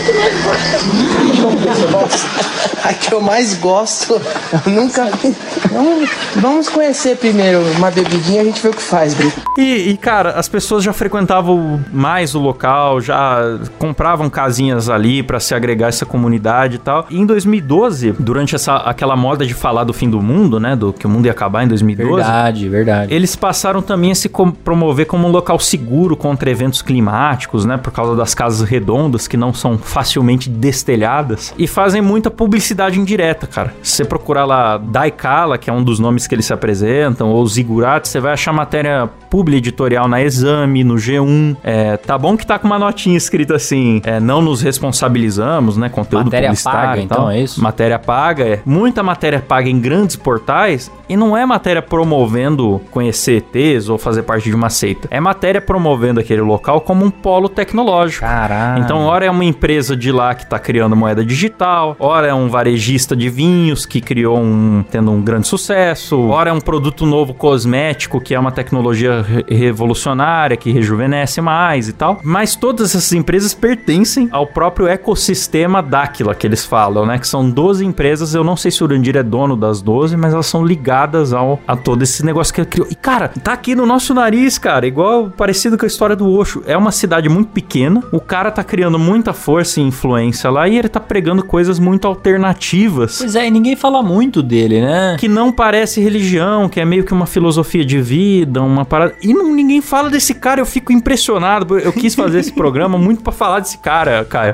[0.01, 2.70] muito nervosa.
[2.84, 4.13] A que eu mais gosto,
[4.65, 5.36] eu nunca vi.
[5.71, 9.32] Vamos, vamos conhecer primeiro uma bebidinha, a gente vê o que faz, Bilu.
[9.57, 15.39] E, e, cara, as pessoas já frequentavam mais o local, já compravam casinhas ali pra
[15.39, 17.05] se agregar a essa comunidade e tal.
[17.09, 20.91] E em 2012, durante essa aquela moda de falar do fim do mundo, né, do
[20.91, 23.13] que o mundo ia acabar em 2012, Verdade, verdade.
[23.13, 27.77] eles passaram também a se com- promover como um local seguro contra eventos climáticos, né?
[27.77, 31.53] Por causa das casas redondas que não são facilmente destelhadas.
[31.57, 33.74] E fazem muita publicidade indireta, cara.
[33.82, 37.45] Se você procurar lá Daikala, que é um dos nomes que eles se apresentam, ou
[37.45, 41.55] Zigurats, você vai achar matéria publi editorial na Exame, no G1.
[41.63, 45.88] É, tá bom que tá com uma notinha escrita assim: é, não nos responsabilizamos, né?
[45.88, 47.63] Conteúdo Matéria publicitário paga, então, é isso?
[47.63, 48.59] Matéria paga, é.
[48.65, 54.23] Muita matéria paga em grandes portais e não é matéria promovendo conhecer ETs ou fazer
[54.23, 55.07] parte de uma seita.
[55.09, 58.25] É matéria promovendo aquele local como um polo tecnológico.
[58.25, 58.84] Caralho.
[58.84, 62.49] Então, ora é uma empresa de lá que tá criando moeda digital, ora é um
[62.49, 67.34] varejista de vinhos que criou um tendo um grande sucesso, ora é um produto novo
[67.34, 72.19] cosmético que é uma tecnologia re- revolucionária que rejuvenesce mais e tal.
[72.24, 77.17] Mas todas essas empresas pertencem ao próprio ecossistema Dáquila que eles falam, né?
[77.17, 80.34] Que são 12 empresas, eu não sei se o Urandir é dono das 12, mas
[80.34, 82.88] elas são ligadas ao a todo esse negócio que ele criou.
[82.89, 86.63] E cara, tá aqui no nosso nariz, cara, igual parecido com a história do Osho.
[86.65, 90.78] É uma cidade muito pequena, o cara tá criando muita força e influência lá e
[90.78, 95.15] ele tá pregando coisas muito alternativas Pois é, e ninguém fala muito dele, né?
[95.19, 99.11] que não parece religião, que é meio que uma filosofia de vida, uma parada.
[99.22, 101.78] E não, ninguém fala desse cara, eu fico impressionado.
[101.78, 104.53] Eu quis fazer esse programa muito pra falar desse cara, Caio.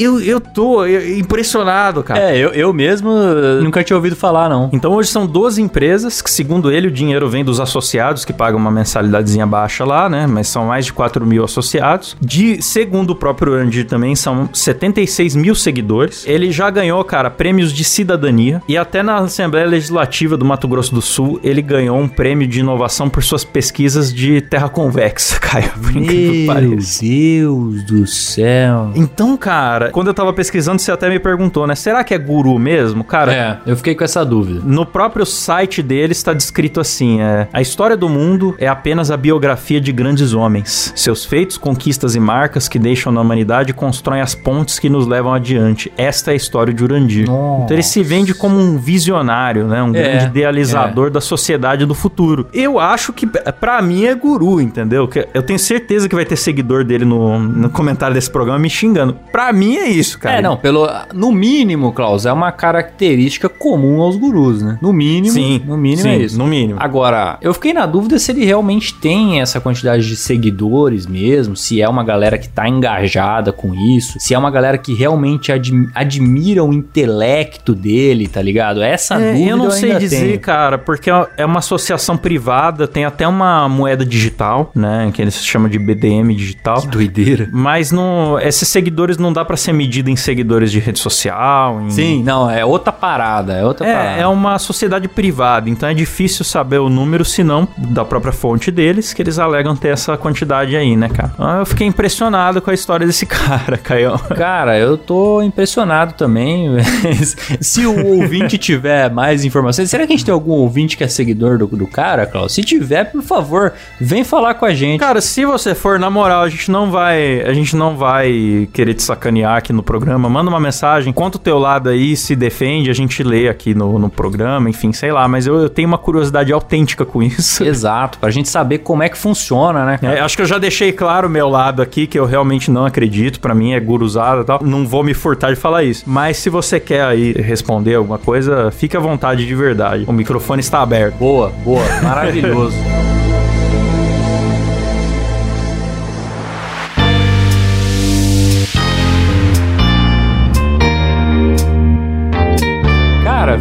[0.00, 2.20] Eu, eu tô impressionado, cara.
[2.20, 4.70] É, eu, eu mesmo eh, nunca tinha ouvido falar, não.
[4.72, 8.60] Então hoje são 12 empresas que, segundo ele, o dinheiro vem dos associados que pagam
[8.60, 10.26] uma mensalidadezinha baixa lá, né?
[10.26, 12.16] Mas são mais de 4 mil associados.
[12.20, 16.24] De, segundo o próprio Andir também, são 76 mil seguidores.
[16.26, 18.62] Ele já ganhou, cara, prêmios de cidadania.
[18.68, 22.60] E até na Assembleia Legislativa do Mato Grosso do Sul, ele ganhou um prêmio de
[22.60, 25.72] inovação por suas pesquisas de terra convexa, Caio.
[25.92, 26.76] Meu.
[27.00, 28.92] Deus do céu.
[28.94, 29.55] Então, cara,
[29.92, 31.74] quando eu tava pesquisando, você até me perguntou, né?
[31.74, 33.04] Será que é guru mesmo?
[33.04, 34.60] Cara, É, eu fiquei com essa dúvida.
[34.64, 39.16] no próprio site dele está descrito assim: é, a história do mundo é apenas a
[39.16, 40.92] biografia de grandes homens.
[40.96, 45.32] Seus feitos, conquistas e marcas que deixam na humanidade constroem as pontes que nos levam
[45.32, 45.92] adiante.
[45.96, 47.26] Esta é a história de Urandir.
[47.26, 47.64] Nossa.
[47.64, 49.82] Então ele se vende como um visionário, né?
[49.82, 52.46] Um É, grande idealizador da sociedade do futuro.
[52.52, 55.08] Eu acho que pra mim é guru, entendeu?
[55.32, 59.16] Eu tenho certeza que vai ter seguidor dele no, no comentário desse programa me xingando.
[59.32, 60.38] Pra mim é isso, cara.
[60.38, 60.88] É, não, pelo.
[61.14, 64.78] No mínimo, Klaus, é uma característica comum aos gurus, né?
[64.80, 65.32] No mínimo.
[65.32, 66.38] Sim, No mínimo sim, é isso.
[66.38, 66.78] no mínimo.
[66.80, 71.80] Agora, eu fiquei na dúvida se ele realmente tem essa quantidade de seguidores mesmo, se
[71.80, 75.88] é uma galera que tá engajada com isso, se é uma galera que realmente admi-
[75.94, 78.82] admira o intelecto dele, tá ligado?
[78.82, 80.40] Essa É, dúvida eu não sei ainda dizer, tenho.
[80.40, 85.68] cara, porque é uma associação privada, tem até uma moeda digital, né, que eles chamam
[85.68, 86.80] de BDM digital.
[86.82, 87.48] Que doideira.
[87.52, 91.80] Mas não, esses seguidores não dá pra ser medido em seguidores de rede social.
[91.82, 94.18] em- Sim, não, é outra parada, é outra parada.
[94.18, 98.32] É, é uma sociedade privada, então é difícil saber o número, se não da própria
[98.32, 101.30] fonte deles, que eles alegam ter essa quantidade aí, né, cara?
[101.34, 104.18] Então, eu fiquei impressionado com a história desse cara, Caio.
[104.36, 106.68] Cara, eu tô impressionado também.
[107.60, 111.08] Se o ouvinte tiver mais informações, será que a gente tem algum ouvinte que é
[111.08, 112.52] seguidor do, do cara, Klaus?
[112.54, 114.98] Se tiver, por favor, vem falar com a gente.
[115.00, 117.42] Cara, se você for, na moral, a gente não vai.
[117.42, 120.28] A gente não vai querer te sacanear aqui no programa.
[120.28, 123.98] Manda uma mensagem, conta o teu lado aí, se defende, a gente lê aqui no,
[123.98, 125.26] no programa, enfim, sei lá.
[125.26, 127.62] Mas eu, eu tenho uma curiosidade autêntica com isso.
[127.66, 129.98] Exato, pra gente saber como é que funciona, né?
[130.02, 132.86] É, acho que eu já deixei claro o meu lado aqui, que eu realmente não
[132.86, 133.40] acredito.
[133.40, 134.60] Pra mim é guruzada e tal.
[134.62, 136.04] Não vou me furtar de falar isso.
[136.06, 140.04] Mas se você quer aí responder alguma coisa, fique à vontade de verdade.
[140.06, 141.16] O microfone está aberto.
[141.16, 142.76] Boa, boa, maravilhoso.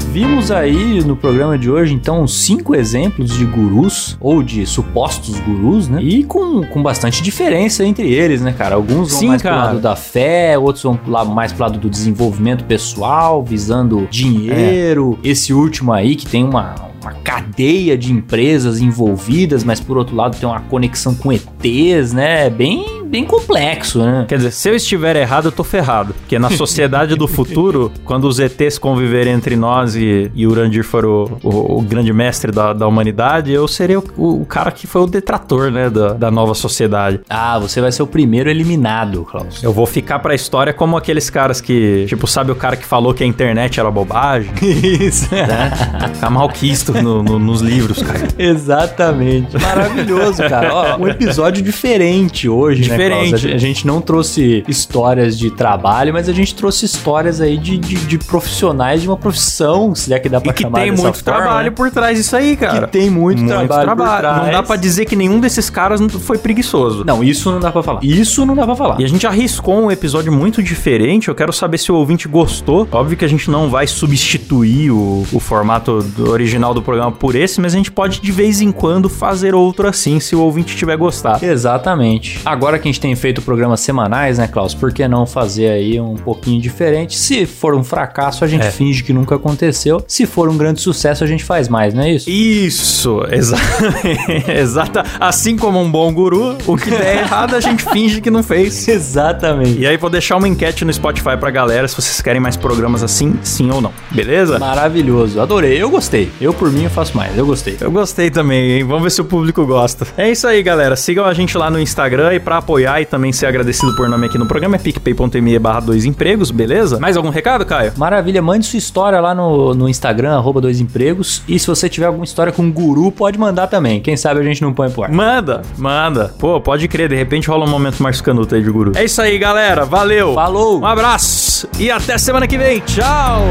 [0.04, 5.88] Vimos aí no programa de hoje, então, cinco exemplos de gurus, ou de supostos gurus,
[5.88, 6.02] né?
[6.02, 8.76] E com, com bastante diferença entre eles, né, cara?
[8.76, 9.56] Alguns vão Sim, mais cara.
[9.56, 15.18] pro lado da fé, outros vão lá mais pro lado do desenvolvimento pessoal, visando dinheiro.
[15.24, 20.38] Esse último aí, que tem uma, uma cadeia de empresas envolvidas, mas por outro lado
[20.38, 22.50] tem uma conexão com ETs, né?
[22.50, 24.26] Bem, bem complexo, né?
[24.28, 26.14] Quer dizer, se eu estiver errado, eu tô ferrado.
[26.14, 31.06] Porque na sociedade do futuro, quando os ETs conviverem entre nós e, e Urandir for
[31.06, 35.02] o, o- o grande mestre da, da humanidade, eu serei o, o cara que foi
[35.02, 37.22] o detrator, né, da, da nova sociedade.
[37.30, 39.64] Ah, você vai ser o primeiro eliminado, Klaus.
[39.64, 43.14] Eu vou ficar pra história como aqueles caras que, tipo, sabe o cara que falou
[43.14, 44.52] que a internet era bobagem?
[44.62, 45.34] Isso.
[45.34, 45.72] né?
[46.14, 48.28] Ficar malquisto no- no- nos livros, cara.
[48.38, 49.58] Exatamente.
[49.62, 50.74] Maravilhoso, cara.
[50.74, 53.54] Ó, um episódio diferente hoje, né, Diferente.
[53.54, 57.96] A gente- não trouxe histórias de trabalho, mas a gente trouxe histórias aí de, de,
[57.96, 61.04] de profissionais de uma profissão, se é que dá pra E que chamar tem dessa
[61.04, 61.76] muito forma, trabalho né?
[61.76, 62.88] por trás disso aí, cara.
[62.88, 64.44] Que tem muito, trabalho, por trás.
[64.44, 67.04] Não dá pra dizer que nenhum desses caras foi preguiçoso.
[67.06, 68.00] Não, isso não dá pra falar.
[68.04, 69.00] Isso não dá pra falar.
[69.00, 71.28] E a gente arriscou um episódio muito diferente.
[71.28, 72.88] Eu quero saber se o ouvinte gostou.
[72.92, 77.36] Óbvio que a gente não vai substituir o, o formato do- original do programa por
[77.36, 80.76] esse, mas a gente pode de vez em quando fazer outro assim, se o ouvinte
[80.76, 81.44] tiver gostado.
[81.46, 82.40] Exatamente.
[82.46, 84.74] Agora que a gente tem feito programas semanais, né, Klaus?
[84.74, 87.18] Por que não fazer aí um pouquinho diferente?
[87.18, 88.72] Se for um fracasso, a gente É.
[88.72, 90.04] finge que nunca aconteceu.
[90.08, 92.30] Se for um grande sucesso, a gente faz mais, não é isso?
[92.30, 93.58] Isso, exa
[94.48, 95.04] exata.
[95.20, 98.88] Assim como um bom guru, o que der errado a gente finge que não fez.
[98.88, 99.80] Exatamente.
[99.80, 103.04] E aí vou deixar uma enquete no Spotify pra galera se vocês querem mais programas
[103.04, 103.92] assim, sim ou não.
[104.12, 104.60] Beleza?
[104.60, 105.40] Maravilhoso.
[105.42, 105.82] Adorei.
[105.82, 106.32] Eu gostei.
[106.40, 107.38] Eu, por mim, eu faço mais.
[107.38, 107.78] Eu gostei.
[107.80, 108.84] Eu gostei também, hein?
[108.84, 110.06] Vamos ver se o público gosta.
[110.18, 110.96] É isso aí, galera.
[110.96, 114.26] Sigam a gente lá no Instagram e pra apoiar e também ser agradecido por nome
[114.26, 117.00] aqui no programa é picpay.me barra dois empregos, beleza?
[117.00, 117.94] Mais algum recado, Caio?
[117.98, 118.42] Maravilha.
[118.42, 121.42] Mande sua história lá no, no Instagram, arroba dois empregos.
[121.48, 124.02] E se você tiver alguma história com guru, pode mandar também.
[124.02, 125.12] Quem sabe a gente não põe pro ar.
[125.12, 126.34] Manda, manda.
[126.40, 128.92] Pô, pode crer, de repente rola um momento mais canuto aí de guru.
[128.96, 129.86] É isso aí, galera.
[129.86, 130.34] Valeu.
[130.34, 130.80] Falou.
[130.80, 132.80] Um abraço e até semana que vem.
[132.82, 133.50] Tchau.